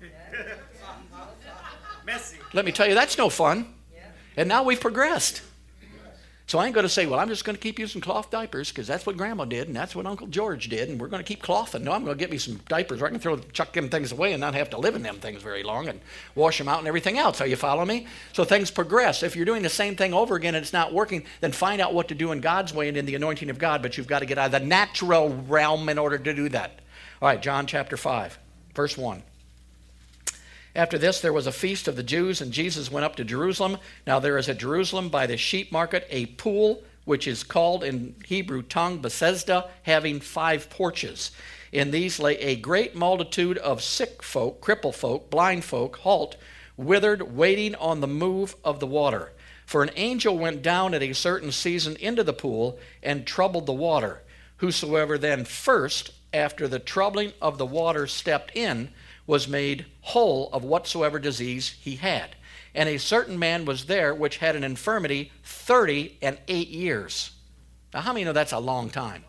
[2.06, 2.38] Messy.
[2.52, 3.74] Let me tell you, that's no fun.
[4.36, 5.42] And now we've progressed.
[6.50, 8.70] So I ain't going to say, well, I'm just going to keep using cloth diapers
[8.70, 11.28] because that's what Grandma did and that's what Uncle George did, and we're going to
[11.28, 11.84] keep clothing.
[11.84, 14.10] No, I'm going to get me some diapers where I can throw, chuck them things
[14.10, 16.00] away and not have to live in them things very long and
[16.34, 17.40] wash them out and everything else.
[17.40, 18.08] Are you follow me?
[18.32, 19.22] So things progress.
[19.22, 21.94] If you're doing the same thing over again and it's not working, then find out
[21.94, 23.80] what to do in God's way and in the anointing of God.
[23.80, 26.80] But you've got to get out of the natural realm in order to do that.
[27.22, 28.40] All right, John chapter 5,
[28.74, 29.22] verse 1.
[30.74, 33.78] After this, there was a feast of the Jews, and Jesus went up to Jerusalem.
[34.06, 38.14] Now, there is at Jerusalem by the sheep market a pool, which is called in
[38.24, 41.32] Hebrew tongue Bethesda, having five porches.
[41.72, 46.36] In these lay a great multitude of sick folk, crippled folk, blind folk, halt,
[46.76, 49.32] withered, waiting on the move of the water.
[49.66, 53.72] For an angel went down at a certain season into the pool and troubled the
[53.72, 54.22] water.
[54.58, 58.90] Whosoever then first, after the troubling of the water, stepped in,
[59.26, 62.36] was made whole of whatsoever disease he had.
[62.74, 67.32] And a certain man was there which had an infirmity thirty and eight years.
[67.92, 69.24] Now, how many know that's a long time?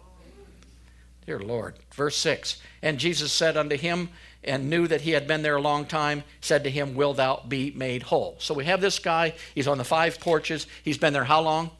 [1.25, 1.75] Dear Lord.
[1.93, 4.09] Verse 6 And Jesus said unto him,
[4.43, 7.43] and knew that he had been there a long time, said to him, Will thou
[7.47, 8.35] be made whole?
[8.39, 9.33] So we have this guy.
[9.53, 10.67] He's on the five porches.
[10.83, 11.71] He's been there how long?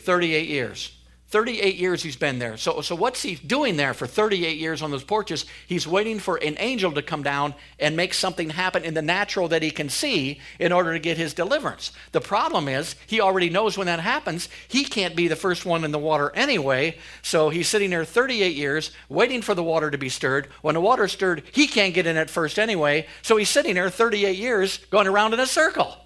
[0.00, 0.96] 38 years.
[1.34, 2.56] 38 years he's been there.
[2.56, 5.46] So, so what's he doing there for 38 years on those porches?
[5.66, 9.48] He's waiting for an angel to come down and make something happen in the natural
[9.48, 11.90] that he can see in order to get his deliverance.
[12.12, 14.48] The problem is he already knows when that happens.
[14.68, 16.98] He can't be the first one in the water anyway.
[17.22, 20.46] So he's sitting there 38 years waiting for the water to be stirred.
[20.62, 23.08] When the water's stirred, he can't get in at first anyway.
[23.22, 26.03] So he's sitting there 38 years going around in a circle.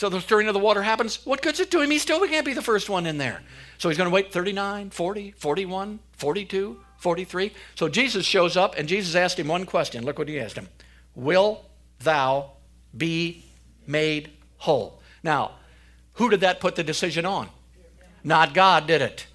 [0.00, 1.26] So the stirring of the water happens.
[1.26, 1.90] What good's it to him?
[1.90, 3.42] He still can't be the first one in there.
[3.76, 7.52] So he's going to wait 39, 40, 41, 42, 43.
[7.74, 10.02] So Jesus shows up and Jesus asked him one question.
[10.02, 10.68] Look what he asked him
[11.14, 11.66] Will
[11.98, 12.52] thou
[12.96, 13.44] be
[13.86, 15.02] made whole?
[15.22, 15.56] Now,
[16.14, 17.50] who did that put the decision on?
[18.24, 19.26] Not God, did it?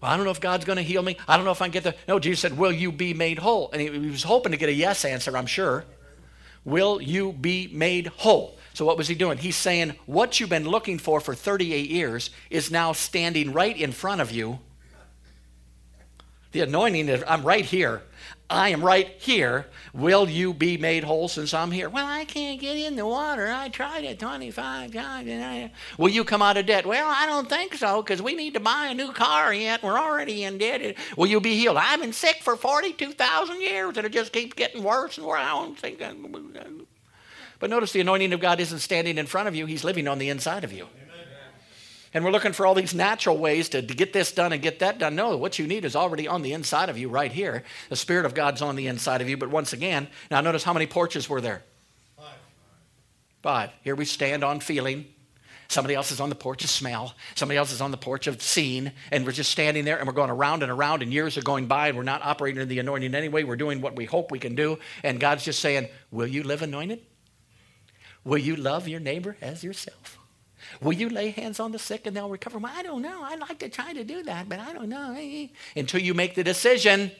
[0.00, 1.18] Well, I don't know if God's going to heal me.
[1.28, 1.94] I don't know if I can get the.
[2.08, 3.70] No, Jesus said, Will you be made whole?
[3.70, 5.84] And he, he was hoping to get a yes answer, I'm sure.
[6.64, 8.55] Will you be made whole?
[8.76, 9.38] So, what was he doing?
[9.38, 13.90] He's saying, What you've been looking for for 38 years is now standing right in
[13.90, 14.58] front of you.
[16.52, 18.02] The anointing is, I'm right here.
[18.50, 19.64] I am right here.
[19.94, 21.88] Will you be made whole since I'm here?
[21.88, 23.50] Well, I can't get in the water.
[23.50, 25.26] I tried it 25 times.
[25.26, 25.72] And I...
[25.96, 26.84] Will you come out of debt?
[26.84, 29.82] Well, I don't think so because we need to buy a new car yet.
[29.82, 30.96] We're already in debt.
[31.16, 31.78] Will you be healed?
[31.78, 35.40] I've been sick for 42,000 years and it just keeps getting worse and worse.
[35.40, 35.98] I don't think.
[37.58, 40.18] But notice the anointing of God isn't standing in front of you, He's living on
[40.18, 40.88] the inside of you.
[42.16, 44.78] And we're looking for all these natural ways to, to get this done and get
[44.78, 45.16] that done.
[45.16, 47.62] No, what you need is already on the inside of you right here.
[47.90, 49.36] The Spirit of God's on the inside of you.
[49.36, 51.62] But once again, now notice how many porches were there?
[52.16, 52.38] Five.
[53.42, 53.70] Five.
[53.82, 55.04] Here we stand on feeling.
[55.68, 57.14] Somebody else is on the porch of smell.
[57.34, 58.92] Somebody else is on the porch of seeing.
[59.10, 61.66] And we're just standing there and we're going around and around, and years are going
[61.66, 63.42] by, and we're not operating in the anointing anyway.
[63.42, 64.78] We're doing what we hope we can do.
[65.02, 67.00] And God's just saying, Will you live anointed?
[68.26, 70.18] Will you love your neighbor as yourself?
[70.82, 72.58] Will you lay hands on the sick and they'll recover?
[72.58, 73.22] Well, I don't know.
[73.22, 75.14] I'd like to try to do that, but I don't know.
[75.16, 75.80] Eh, eh, eh.
[75.80, 77.12] Until you make the decision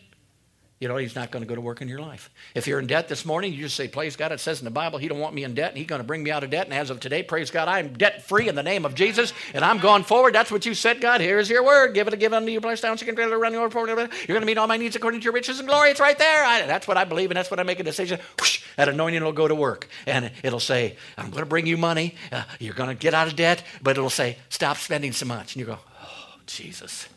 [0.79, 2.29] you know, he's not going to go to work in your life.
[2.55, 4.71] If you're in debt this morning, you just say, Praise God, it says in the
[4.71, 6.51] Bible, He don't want me in debt, and He's going to bring me out of
[6.51, 6.67] debt.
[6.67, 9.65] And as of today, praise God, I'm debt free in the name of Jesus, and
[9.65, 10.35] I'm going forward.
[10.35, 11.23] That's what you said, God.
[11.23, 11.95] Here's your word.
[11.95, 13.89] Give it a give it unto you, blessed down, second run your report.
[13.89, 15.91] You're going to meet all my needs according to your riches and glory.
[15.91, 16.45] It's right there.
[16.45, 18.21] I, that's what I believe, and that's what I make a decision.
[18.39, 21.79] Whoosh, that anointing will go to work, and it'll say, I'm going to bring you
[21.79, 22.17] money.
[22.31, 25.55] Uh, you're going to get out of debt, but it'll say, Stop spending so much.
[25.55, 27.09] And you go, Oh, Jesus.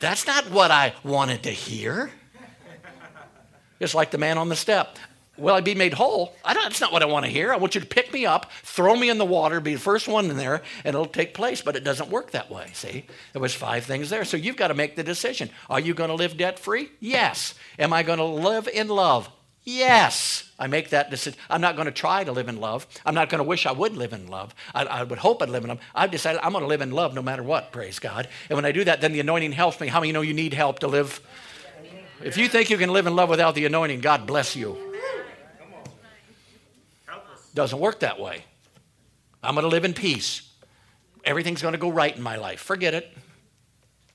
[0.00, 2.10] That's not what I wanted to hear.
[3.80, 4.98] Just like the man on the step.
[5.38, 6.34] Will I be made whole?
[6.44, 7.52] I don't, that's not what I want to hear.
[7.52, 10.08] I want you to pick me up, throw me in the water, be the first
[10.08, 11.62] one in there, and it'll take place.
[11.62, 12.70] But it doesn't work that way.
[12.74, 14.24] See, there was five things there.
[14.24, 15.50] So you've got to make the decision.
[15.70, 16.90] Are you going to live debt free?
[16.98, 17.54] Yes.
[17.78, 19.30] Am I going to live in love?
[19.62, 20.50] Yes.
[20.58, 21.38] I make that decision.
[21.48, 22.86] I'm not going to try to live in love.
[23.06, 24.54] I'm not going to wish I would live in love.
[24.74, 25.80] I, I would hope I'd live in love.
[25.94, 27.70] I've decided I'm going to live in love no matter what.
[27.70, 28.26] Praise God.
[28.48, 29.86] And when I do that, then the anointing helps me.
[29.86, 31.20] How many know you need help to live?
[32.22, 34.76] If you think you can live in love without the anointing, God bless you.
[37.54, 38.44] Doesn't work that way.
[39.42, 40.42] I'm going to live in peace.
[41.24, 42.60] Everything's going to go right in my life.
[42.60, 43.16] Forget it.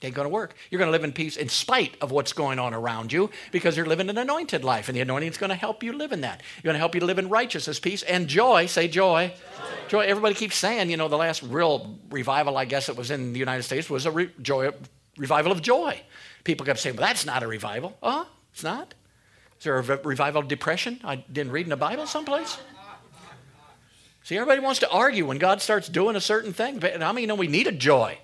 [0.02, 0.56] Ain't going to work.
[0.70, 3.78] You're going to live in peace in spite of what's going on around you because
[3.78, 6.22] you're living an anointed life, and the anointing is going to help you live in
[6.22, 6.42] that.
[6.58, 8.66] You're going to help you live in righteousness, peace, and joy.
[8.66, 9.30] Say joy.
[9.30, 9.88] Joy.
[9.88, 10.02] joy.
[10.02, 13.39] Everybody keeps saying, you know, the last real revival, I guess it was in the
[13.39, 14.72] United States, was a re- joy,
[15.18, 16.02] revival of joy.
[16.43, 17.97] People kept saying, well, that's not a revival.
[18.03, 18.93] Oh, it's not?
[19.58, 20.99] Is there a revival of depression?
[21.03, 22.58] I didn't read in the Bible someplace.
[24.23, 26.79] See, everybody wants to argue when God starts doing a certain thing.
[26.79, 28.17] But I mean, you know, we needed joy.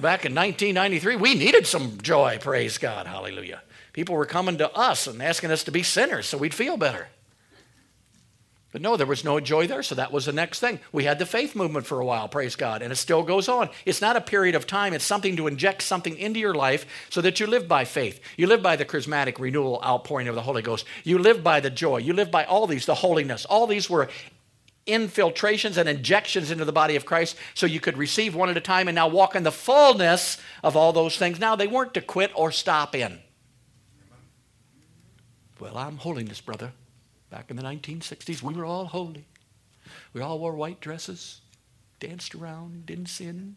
[0.00, 3.62] Back in 1993, we needed some joy, praise God, hallelujah.
[3.92, 7.08] People were coming to us and asking us to be sinners so we'd feel better.
[8.72, 10.80] But no, there was no joy there, so that was the next thing.
[10.92, 13.68] We had the faith movement for a while, praise God, and it still goes on.
[13.84, 17.20] It's not a period of time, it's something to inject something into your life so
[17.20, 18.18] that you live by faith.
[18.38, 20.86] You live by the charismatic renewal outpouring of the Holy Ghost.
[21.04, 21.98] You live by the joy.
[21.98, 23.44] You live by all these, the holiness.
[23.44, 24.08] All these were
[24.86, 28.60] infiltrations and injections into the body of Christ so you could receive one at a
[28.60, 31.38] time and now walk in the fullness of all those things.
[31.38, 33.20] Now, they weren't to quit or stop in.
[35.60, 36.72] Well, I'm holiness, brother.
[37.32, 39.24] Back in the 1960s, we were all holy.
[40.12, 41.40] We all wore white dresses,
[41.98, 43.56] danced around, didn't sin.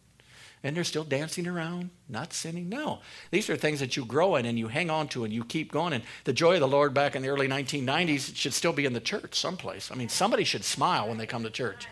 [0.63, 2.69] And they're still dancing around, not sinning.
[2.69, 2.99] No.
[3.31, 5.73] These are things that you grow in and you hang on to and you keep
[5.73, 5.91] going.
[5.91, 8.93] And the joy of the Lord back in the early 1990s should still be in
[8.93, 9.91] the church someplace.
[9.91, 11.89] I mean, somebody should smile when they come to church.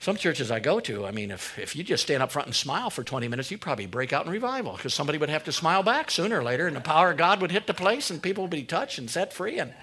[0.00, 2.54] Some churches I go to, I mean, if, if you just stand up front and
[2.54, 5.52] smile for 20 minutes, you'd probably break out in revival because somebody would have to
[5.52, 8.22] smile back sooner or later, and the power of God would hit the place, and
[8.22, 9.58] people would be touched and set free.
[9.58, 9.74] And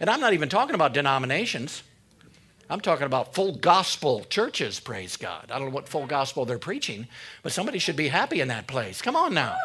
[0.00, 1.82] and I'm not even talking about denominations.
[2.68, 5.50] I'm talking about full gospel churches, praise God.
[5.52, 7.06] I don't know what full gospel they're preaching,
[7.42, 9.00] but somebody should be happy in that place.
[9.00, 9.56] Come on now.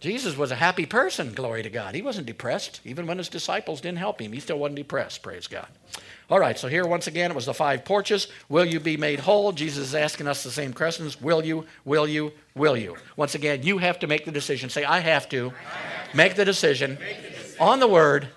[0.00, 1.94] Jesus was a happy person, glory to God.
[1.94, 2.80] He wasn't depressed.
[2.84, 5.68] Even when his disciples didn't help him, he still wasn't depressed, praise God.
[6.28, 8.28] All right, so here once again it was the five porches.
[8.48, 9.52] Will you be made whole?
[9.52, 11.20] Jesus is asking us the same questions.
[11.20, 12.96] Will you, will you, will you?
[13.16, 14.68] Once again, you have to make the decision.
[14.68, 15.52] Say, I have to,
[16.14, 16.98] make the decision
[17.60, 18.28] on the word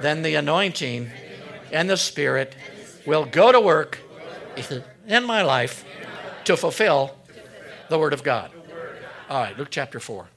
[0.00, 1.10] then the anointing
[1.72, 2.54] and the Spirit
[3.06, 3.98] will go to work
[5.06, 5.84] in my life
[6.44, 7.16] to fulfill
[7.88, 8.50] the Word of God.
[9.28, 10.28] All right, Luke chapter 4.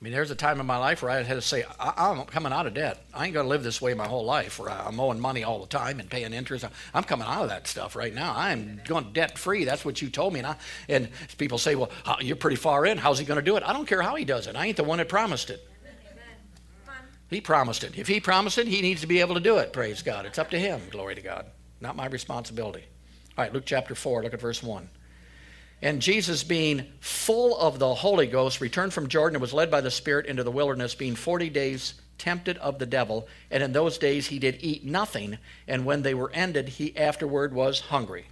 [0.00, 2.24] I mean, there's a time in my life where I had to say, I- am
[2.26, 3.04] coming out of debt.
[3.12, 5.58] I ain't going to live this way my whole life where I'm owing money all
[5.58, 6.64] the time and paying interest.
[6.94, 8.32] I'm coming out of that stuff right now.
[8.36, 9.64] I'm going debt free.
[9.64, 10.38] That's what you told me.
[10.38, 10.56] And, I,
[10.88, 12.96] and people say, well, uh, you're pretty far in.
[12.96, 13.64] How's he going to do it?
[13.66, 14.54] I don't care how he does it.
[14.54, 15.68] I ain't the one that promised it.
[17.28, 17.98] He promised it.
[17.98, 19.72] If he promised it, he needs to be able to do it.
[19.72, 20.26] Praise God.
[20.26, 20.80] It's up to him.
[20.90, 21.46] Glory to God.
[21.80, 22.84] Not my responsibility.
[23.36, 24.88] All right, Luke chapter 4, look at verse 1.
[25.80, 29.80] And Jesus, being full of the Holy Ghost, returned from Jordan and was led by
[29.80, 33.28] the Spirit into the wilderness, being 40 days tempted of the devil.
[33.50, 35.38] And in those days he did eat nothing.
[35.68, 38.26] And when they were ended, he afterward was hungry.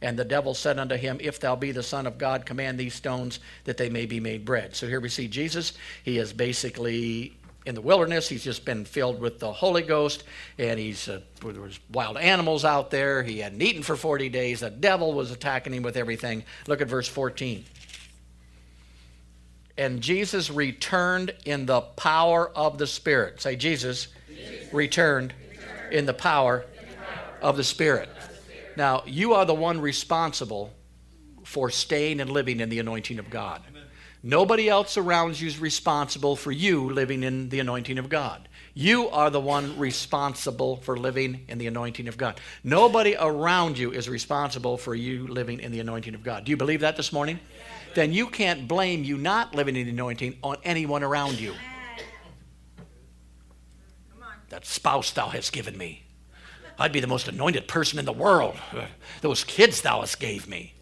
[0.00, 2.94] And the devil said unto him, If thou be the Son of God, command these
[2.94, 4.74] stones that they may be made bread.
[4.74, 5.74] So here we see Jesus.
[6.02, 8.28] He is basically in the wilderness.
[8.28, 10.24] He's just been filled with the Holy Ghost,
[10.58, 13.22] and he's uh, there was wild animals out there.
[13.22, 14.60] He hadn't eaten for 40 days.
[14.60, 16.44] The devil was attacking him with everything.
[16.66, 17.64] Look at verse 14.
[19.78, 23.40] And Jesus returned in the power of the Spirit.
[23.40, 24.72] Say, Jesus, Jesus.
[24.72, 28.08] Returned, returned in the power, in the power of the Spirit.
[28.76, 30.72] Now, you are the one responsible
[31.44, 33.62] for staying and living in the anointing of God.
[34.22, 38.48] Nobody else around you is responsible for you living in the anointing of God.
[38.74, 42.40] You are the one responsible for living in the anointing of God.
[42.62, 46.44] Nobody around you is responsible for you living in the anointing of God.
[46.44, 47.40] Do you believe that this morning?
[47.94, 51.54] Then you can't blame you not living in the anointing on anyone around you.
[54.48, 56.04] That spouse thou hast given me.
[56.78, 58.56] I'd be the most anointed person in the world.
[59.20, 60.74] Those kids thou hast gave me.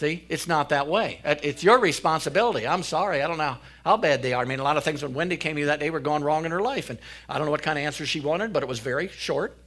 [0.00, 1.20] See, it's not that way.
[1.22, 2.66] Uh, it's your responsibility.
[2.66, 3.20] I'm sorry.
[3.20, 4.40] I don't know how bad they are.
[4.40, 6.24] I mean, a lot of things when Wendy came to you that day were going
[6.24, 6.88] wrong in her life.
[6.88, 6.98] And
[7.28, 9.58] I don't know what kind of answer she wanted, but it was very short.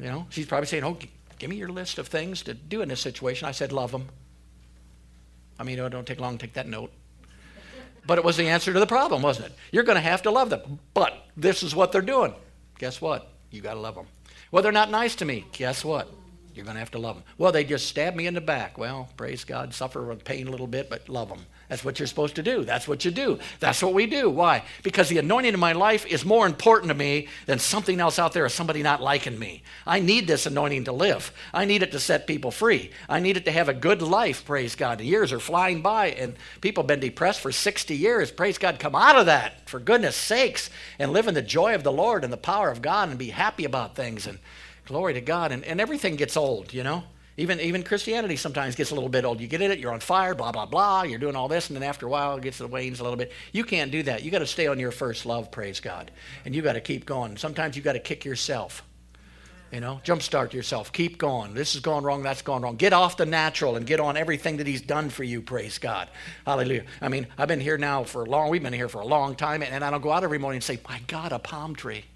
[0.00, 0.96] You know, she's probably saying, Oh,
[1.36, 3.48] give me your list of things to do in this situation.
[3.48, 4.06] I said, Love them.
[5.58, 6.92] I mean, it don't take long to take that note.
[8.06, 9.52] But it was the answer to the problem, wasn't it?
[9.72, 10.78] You're going to have to love them.
[10.94, 12.34] But this is what they're doing.
[12.78, 13.32] Guess what?
[13.50, 14.06] You got to love them.
[14.52, 15.44] Well, they're not nice to me.
[15.50, 16.08] Guess what?
[16.58, 17.24] You're going to have to love them.
[17.38, 18.76] Well, they just stabbed me in the back.
[18.76, 21.46] Well, praise God, suffer with pain a little bit, but love them.
[21.68, 22.64] That's what you're supposed to do.
[22.64, 23.38] That's what you do.
[23.60, 24.28] That's what we do.
[24.28, 24.64] Why?
[24.82, 28.32] Because the anointing in my life is more important to me than something else out
[28.32, 29.62] there or somebody not liking me.
[29.86, 31.30] I need this anointing to live.
[31.54, 32.90] I need it to set people free.
[33.08, 34.98] I need it to have a good life, praise God.
[34.98, 38.32] The years are flying by and people have been depressed for 60 years.
[38.32, 41.84] Praise God, come out of that for goodness sakes and live in the joy of
[41.84, 44.40] the Lord and the power of God and be happy about things and
[44.88, 45.52] Glory to God.
[45.52, 47.04] And, and everything gets old, you know?
[47.36, 49.40] Even, even Christianity sometimes gets a little bit old.
[49.40, 51.02] You get in it, you're on fire, blah, blah, blah.
[51.02, 53.18] You're doing all this, and then after a while, it gets the wanes a little
[53.18, 53.30] bit.
[53.52, 54.24] You can't do that.
[54.24, 56.10] You got to stay on your first love, praise God.
[56.44, 57.36] And you got to keep going.
[57.36, 58.82] Sometimes you got to kick yourself.
[59.70, 60.92] You know, jumpstart yourself.
[60.92, 61.52] Keep going.
[61.52, 62.22] This is going wrong.
[62.22, 62.76] That's going wrong.
[62.76, 65.42] Get off the natural and get on everything that He's done for you.
[65.42, 66.08] Praise God.
[66.46, 66.86] Hallelujah.
[67.02, 68.48] I mean, I've been here now for a long.
[68.48, 70.56] We've been here for a long time, and, and I don't go out every morning
[70.56, 72.06] and say, "My God, a palm tree."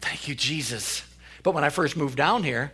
[0.00, 1.02] Thank you, Jesus.
[1.46, 2.72] But when I first moved down here,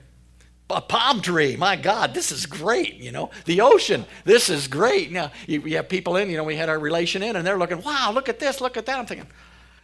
[0.71, 3.31] a palm tree, my God, this is great, you know.
[3.45, 5.13] The ocean, this is great.
[5.13, 7.59] Now, you, you have people in, you know, we had our relation in, and they're
[7.59, 8.99] looking, wow, look at this, look at that.
[8.99, 9.27] I'm thinking,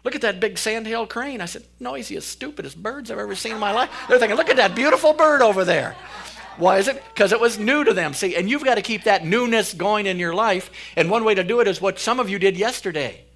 [0.04, 1.42] look at that big sandhill crane.
[1.42, 3.90] I said, noisiest, stupidest birds I've ever seen in my life.
[4.08, 5.94] They're thinking, look at that beautiful bird over there.
[6.56, 7.04] Why is it?
[7.12, 8.14] Because it was new to them.
[8.14, 10.70] See, and you've got to keep that newness going in your life.
[10.96, 13.26] And one way to do it is what some of you did yesterday.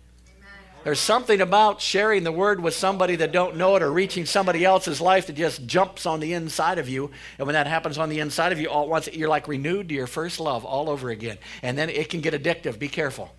[0.85, 4.65] There's something about sharing the word with somebody that don't know it or reaching somebody
[4.65, 7.11] else's life that just jumps on the inside of you.
[7.39, 9.89] And when that happens on the inside of you all at once, you're like renewed
[9.91, 11.39] to your first love all over again.
[11.63, 12.79] And then it can get addictive.
[12.79, 13.33] Be careful.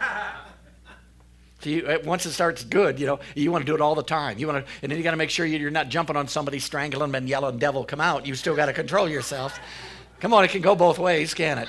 [1.60, 4.02] So you, once it starts good, you know, you want to do it all the
[4.02, 4.36] time.
[4.36, 6.58] You want to, and then you got to make sure you're not jumping on somebody,
[6.58, 9.60] strangling them, and yelling, "Devil, come out!" You still got to control yourself.
[10.18, 11.68] Come on, it can go both ways, can it?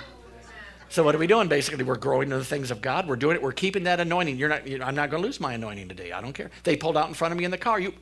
[0.93, 1.47] So what are we doing?
[1.47, 3.07] Basically, we're growing in the things of God.
[3.07, 3.41] We're doing it.
[3.41, 4.37] We're keeping that anointing.
[4.37, 4.67] You're not.
[4.67, 6.11] You're, I'm not going to lose my anointing today.
[6.11, 6.51] I don't care.
[6.63, 7.79] They pulled out in front of me in the car.
[7.79, 7.95] You,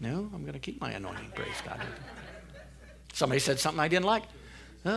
[0.00, 1.32] no, I'm going to keep my anointing.
[1.34, 1.78] Praise God.
[3.12, 4.22] Somebody said something I didn't like.
[4.86, 4.92] You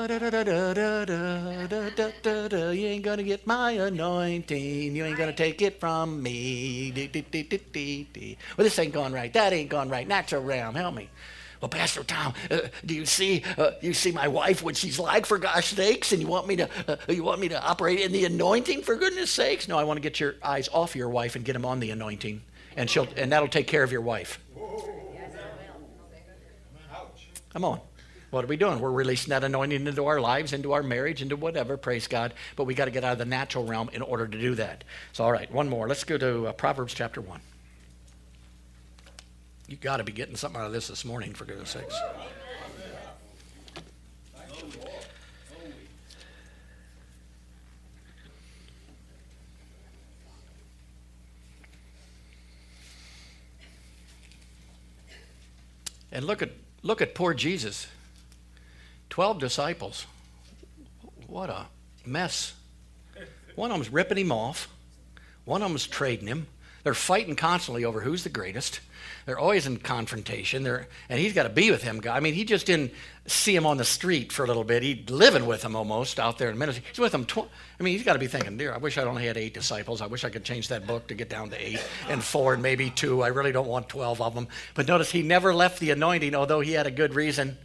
[2.87, 4.95] ain't gonna get my anointing.
[4.95, 6.93] You ain't gonna take it from me.
[6.95, 9.33] Well, this ain't going right.
[9.33, 10.07] That ain't going right.
[10.07, 11.09] Natural realm, help me.
[11.64, 15.26] Well, Pastor Tom, uh, do you see uh, you see my wife what she's like
[15.26, 18.11] for gosh sakes, and you want me to uh, you want me to operate in
[18.11, 19.70] the anointing for goodness sakes?
[19.70, 21.91] No, I want to get your eyes off your wife and get them on the
[21.91, 22.41] anointing,
[22.76, 24.41] and she'll and that'll take care of your wife.
[27.53, 27.80] Come on.
[28.32, 28.82] What are we doing?
[28.82, 32.34] We're releasing that anointing into our lives, into our marriage, into whatever, praise God.
[32.57, 34.84] But we got to get out of the natural realm in order to do that.
[35.14, 35.88] So, all right, one more.
[35.88, 37.39] Let's go to uh, Proverbs chapter 1.
[39.68, 41.95] You got to be getting something out of this this morning, for goodness sakes.
[56.11, 56.51] And look at
[56.84, 57.88] look at poor Jesus.
[59.09, 60.05] Twelve disciples.
[61.26, 61.66] What a
[62.05, 62.53] mess.
[63.55, 64.68] One of them's ripping him off.
[65.45, 66.47] One of them's trading him.
[66.84, 68.81] They're fighting constantly over who's the greatest.
[69.25, 70.63] They're always in confrontation.
[70.63, 72.01] They're, and he's got to be with him.
[72.09, 72.91] I mean, he just didn't
[73.25, 74.84] see him on the street for a little bit.
[74.84, 76.84] He's living with him almost out there in ministry.
[76.89, 77.23] He's with him.
[77.23, 79.53] Tw- I mean, he's got to be thinking, dear, I wish I'd only had eight
[79.53, 80.01] disciples.
[80.01, 82.61] I wish I could change that book to get down to eight and four and
[82.61, 83.23] maybe two.
[83.23, 84.49] I really don't want 12 of them.
[84.73, 87.57] But notice he never left the anointing, although he had a good reason.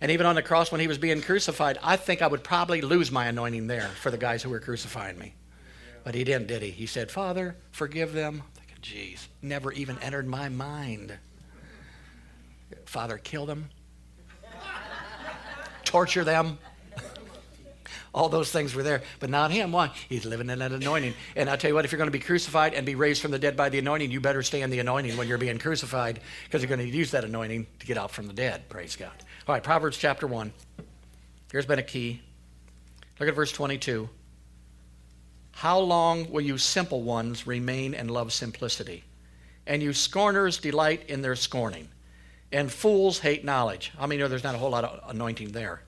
[0.00, 2.82] And even on the cross when he was being crucified, I think I would probably
[2.82, 5.34] lose my anointing there for the guys who were crucifying me.
[6.04, 6.70] But he didn't, did he?
[6.70, 8.42] He said, Father, forgive them.
[8.82, 11.16] Jeez, never even entered my mind.
[12.86, 13.68] Father, kill them,
[15.84, 16.58] torture them.
[18.12, 19.70] All those things were there, but not him.
[19.70, 19.92] Why?
[20.08, 21.14] He's living in that anointing.
[21.36, 23.30] And I tell you what, if you're going to be crucified and be raised from
[23.30, 26.18] the dead by the anointing, you better stay in the anointing when you're being crucified
[26.44, 28.68] because you're going to use that anointing to get out from the dead.
[28.68, 29.12] Praise God.
[29.46, 30.52] All right, Proverbs chapter 1.
[31.52, 32.20] Here's been a key.
[33.20, 34.08] Look at verse 22.
[35.60, 39.04] How long will you simple ones remain and love simplicity?
[39.66, 41.90] And you scorners delight in their scorning.
[42.50, 43.92] And fools hate knowledge.
[44.00, 45.82] I mean, there's not a whole lot of anointing there.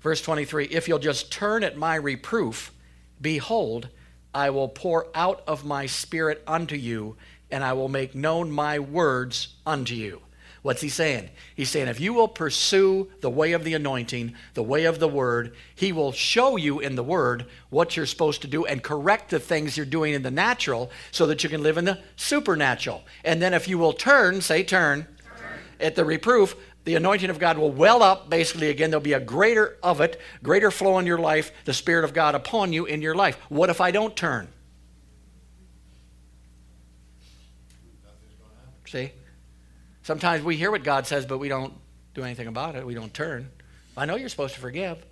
[0.00, 2.72] Verse 23 If you'll just turn at my reproof,
[3.20, 3.88] behold,
[4.34, 7.14] I will pour out of my spirit unto you,
[7.52, 10.22] and I will make known my words unto you.
[10.64, 11.28] What's he saying?
[11.54, 15.06] He's saying, if you will pursue the way of the anointing, the way of the
[15.06, 19.28] word, he will show you in the word what you're supposed to do and correct
[19.28, 23.04] the things you're doing in the natural so that you can live in the supernatural.
[23.24, 25.06] And then if you will turn, say turn,
[25.36, 25.58] turn.
[25.80, 28.88] at the reproof, the anointing of God will well up basically again.
[28.88, 32.34] There'll be a greater of it, greater flow in your life, the Spirit of God
[32.34, 33.36] upon you in your life.
[33.50, 34.48] What if I don't turn?
[38.86, 39.12] See?
[40.04, 41.72] Sometimes we hear what God says, but we don't
[42.14, 42.86] do anything about it.
[42.86, 43.50] We don't turn.
[43.96, 45.04] I know you're supposed to forgive.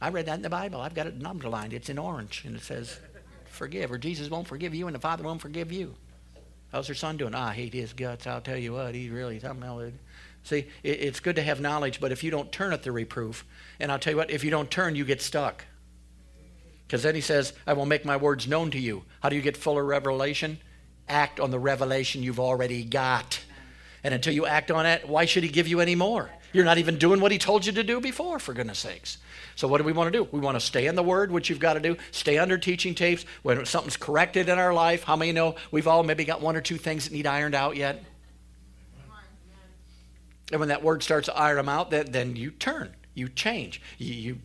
[0.00, 0.80] I read that in the Bible.
[0.80, 1.72] I've got it underlined.
[1.72, 3.00] It's in orange, and it says,
[3.46, 5.94] forgive, or Jesus won't forgive you, and the Father won't forgive you.
[6.72, 7.34] How's your son doing?
[7.34, 8.26] Ah, I hate his guts.
[8.26, 9.92] I'll tell you what, he's really something else.
[10.44, 13.46] See, it's good to have knowledge, but if you don't turn at the reproof,
[13.80, 15.64] and I'll tell you what, if you don't turn, you get stuck.
[16.86, 19.04] Because then he says, I will make my words known to you.
[19.20, 20.58] How do you get fuller revelation?
[21.08, 23.40] Act on the revelation you've already got.
[24.04, 26.30] And until you act on it, why should he give you any more?
[26.52, 29.18] You're not even doing what he told you to do before, for goodness sakes.
[29.54, 30.28] So, what do we want to do?
[30.32, 32.94] We want to stay in the Word, which you've got to do, stay under teaching
[32.94, 33.24] tapes.
[33.42, 36.60] When something's corrected in our life, how many know we've all maybe got one or
[36.60, 38.02] two things that need ironed out yet?
[40.50, 43.80] And when that Word starts to iron them out, then, then you turn, you change,
[43.96, 44.38] you, you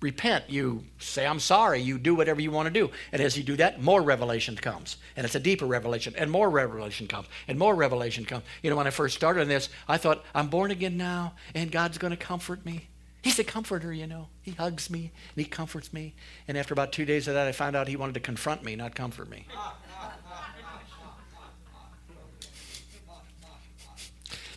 [0.00, 2.90] repent, you say, I'm sorry, you do whatever you want to do.
[3.12, 4.96] And as you do that, more revelation comes.
[5.16, 8.44] And it's a deeper revelation, and more revelation comes, and more revelation comes.
[8.62, 11.72] You know, when I first started on this, I thought, I'm born again now, and
[11.72, 12.88] God's going to comfort me.
[13.22, 14.28] He's a comforter, you know.
[14.42, 16.14] He hugs me, and he comforts me.
[16.46, 18.76] And after about two days of that, I found out he wanted to confront me,
[18.76, 19.46] not comfort me.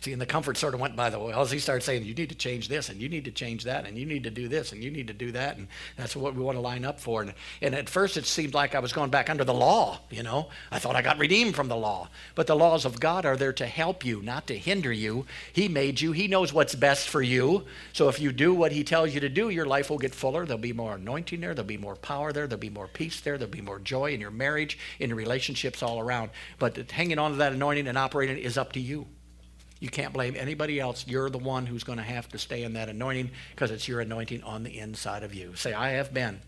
[0.02, 1.20] See, and the comfort sort of went by the.
[1.20, 3.86] As he started saying, you need to change this, and you need to change that,
[3.86, 6.34] and you need to do this, and you need to do that, and that's what
[6.34, 7.22] we want to line up for.
[7.22, 10.24] And, and at first, it seemed like I was going back under the law, you
[10.24, 10.48] know.
[10.72, 12.08] I thought I got redeemed from the law.
[12.34, 15.24] But the laws of God are there to help you, not to hinder you.
[15.52, 17.64] He made you, He knows what's best for you.
[17.92, 20.44] So if you do what He tells you to do, your life will get fuller.
[20.44, 23.38] There'll be more anointing there, there'll be more power there, there'll be more peace there,
[23.38, 26.30] there'll be more joy in your marriage, in your relationships all around.
[26.58, 29.06] But hanging on to that anointing and operating is up to you.
[29.82, 31.04] You can't blame anybody else.
[31.08, 33.98] You're the one who's going to have to stay in that anointing because it's your
[33.98, 35.56] anointing on the inside of you.
[35.56, 36.40] Say, I have been,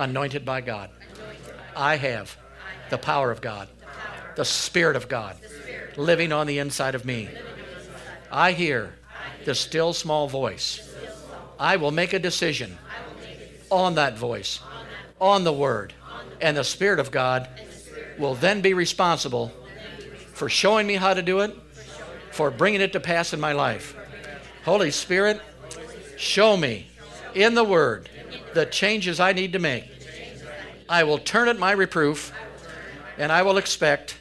[0.00, 0.90] anointed by God.
[1.76, 2.36] I have
[2.90, 3.68] the power of God,
[4.34, 5.36] the Spirit of God
[5.96, 7.28] living on the inside of me.
[8.32, 8.96] I hear
[9.44, 10.92] the still small voice.
[11.60, 12.76] I will make a decision
[13.70, 14.58] on that voice,
[15.20, 15.94] on the Word,
[16.40, 17.48] and the Spirit of God
[18.18, 19.52] will then be responsible
[20.32, 21.56] for showing me how to do it
[22.36, 23.96] for bringing it to pass in my life.
[24.66, 25.40] Holy Spirit,
[26.18, 26.86] show me
[27.34, 28.10] in the Word
[28.52, 29.84] the changes I need to make.
[30.86, 32.32] I will turn at my reproof
[33.16, 34.18] and I will expect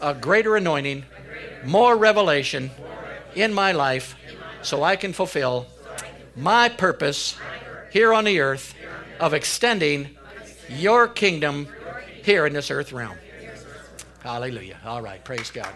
[0.00, 1.04] a greater anointing,
[1.64, 2.70] more revelation
[3.34, 4.14] in my life
[4.62, 5.66] so I can fulfill
[6.36, 7.36] my purpose
[7.90, 8.72] here on the earth
[9.18, 10.16] of extending
[10.68, 11.66] your kingdom
[12.22, 13.18] here in this earth realm.
[14.22, 14.78] Hallelujah.
[14.84, 15.24] All right.
[15.24, 15.72] Praise God.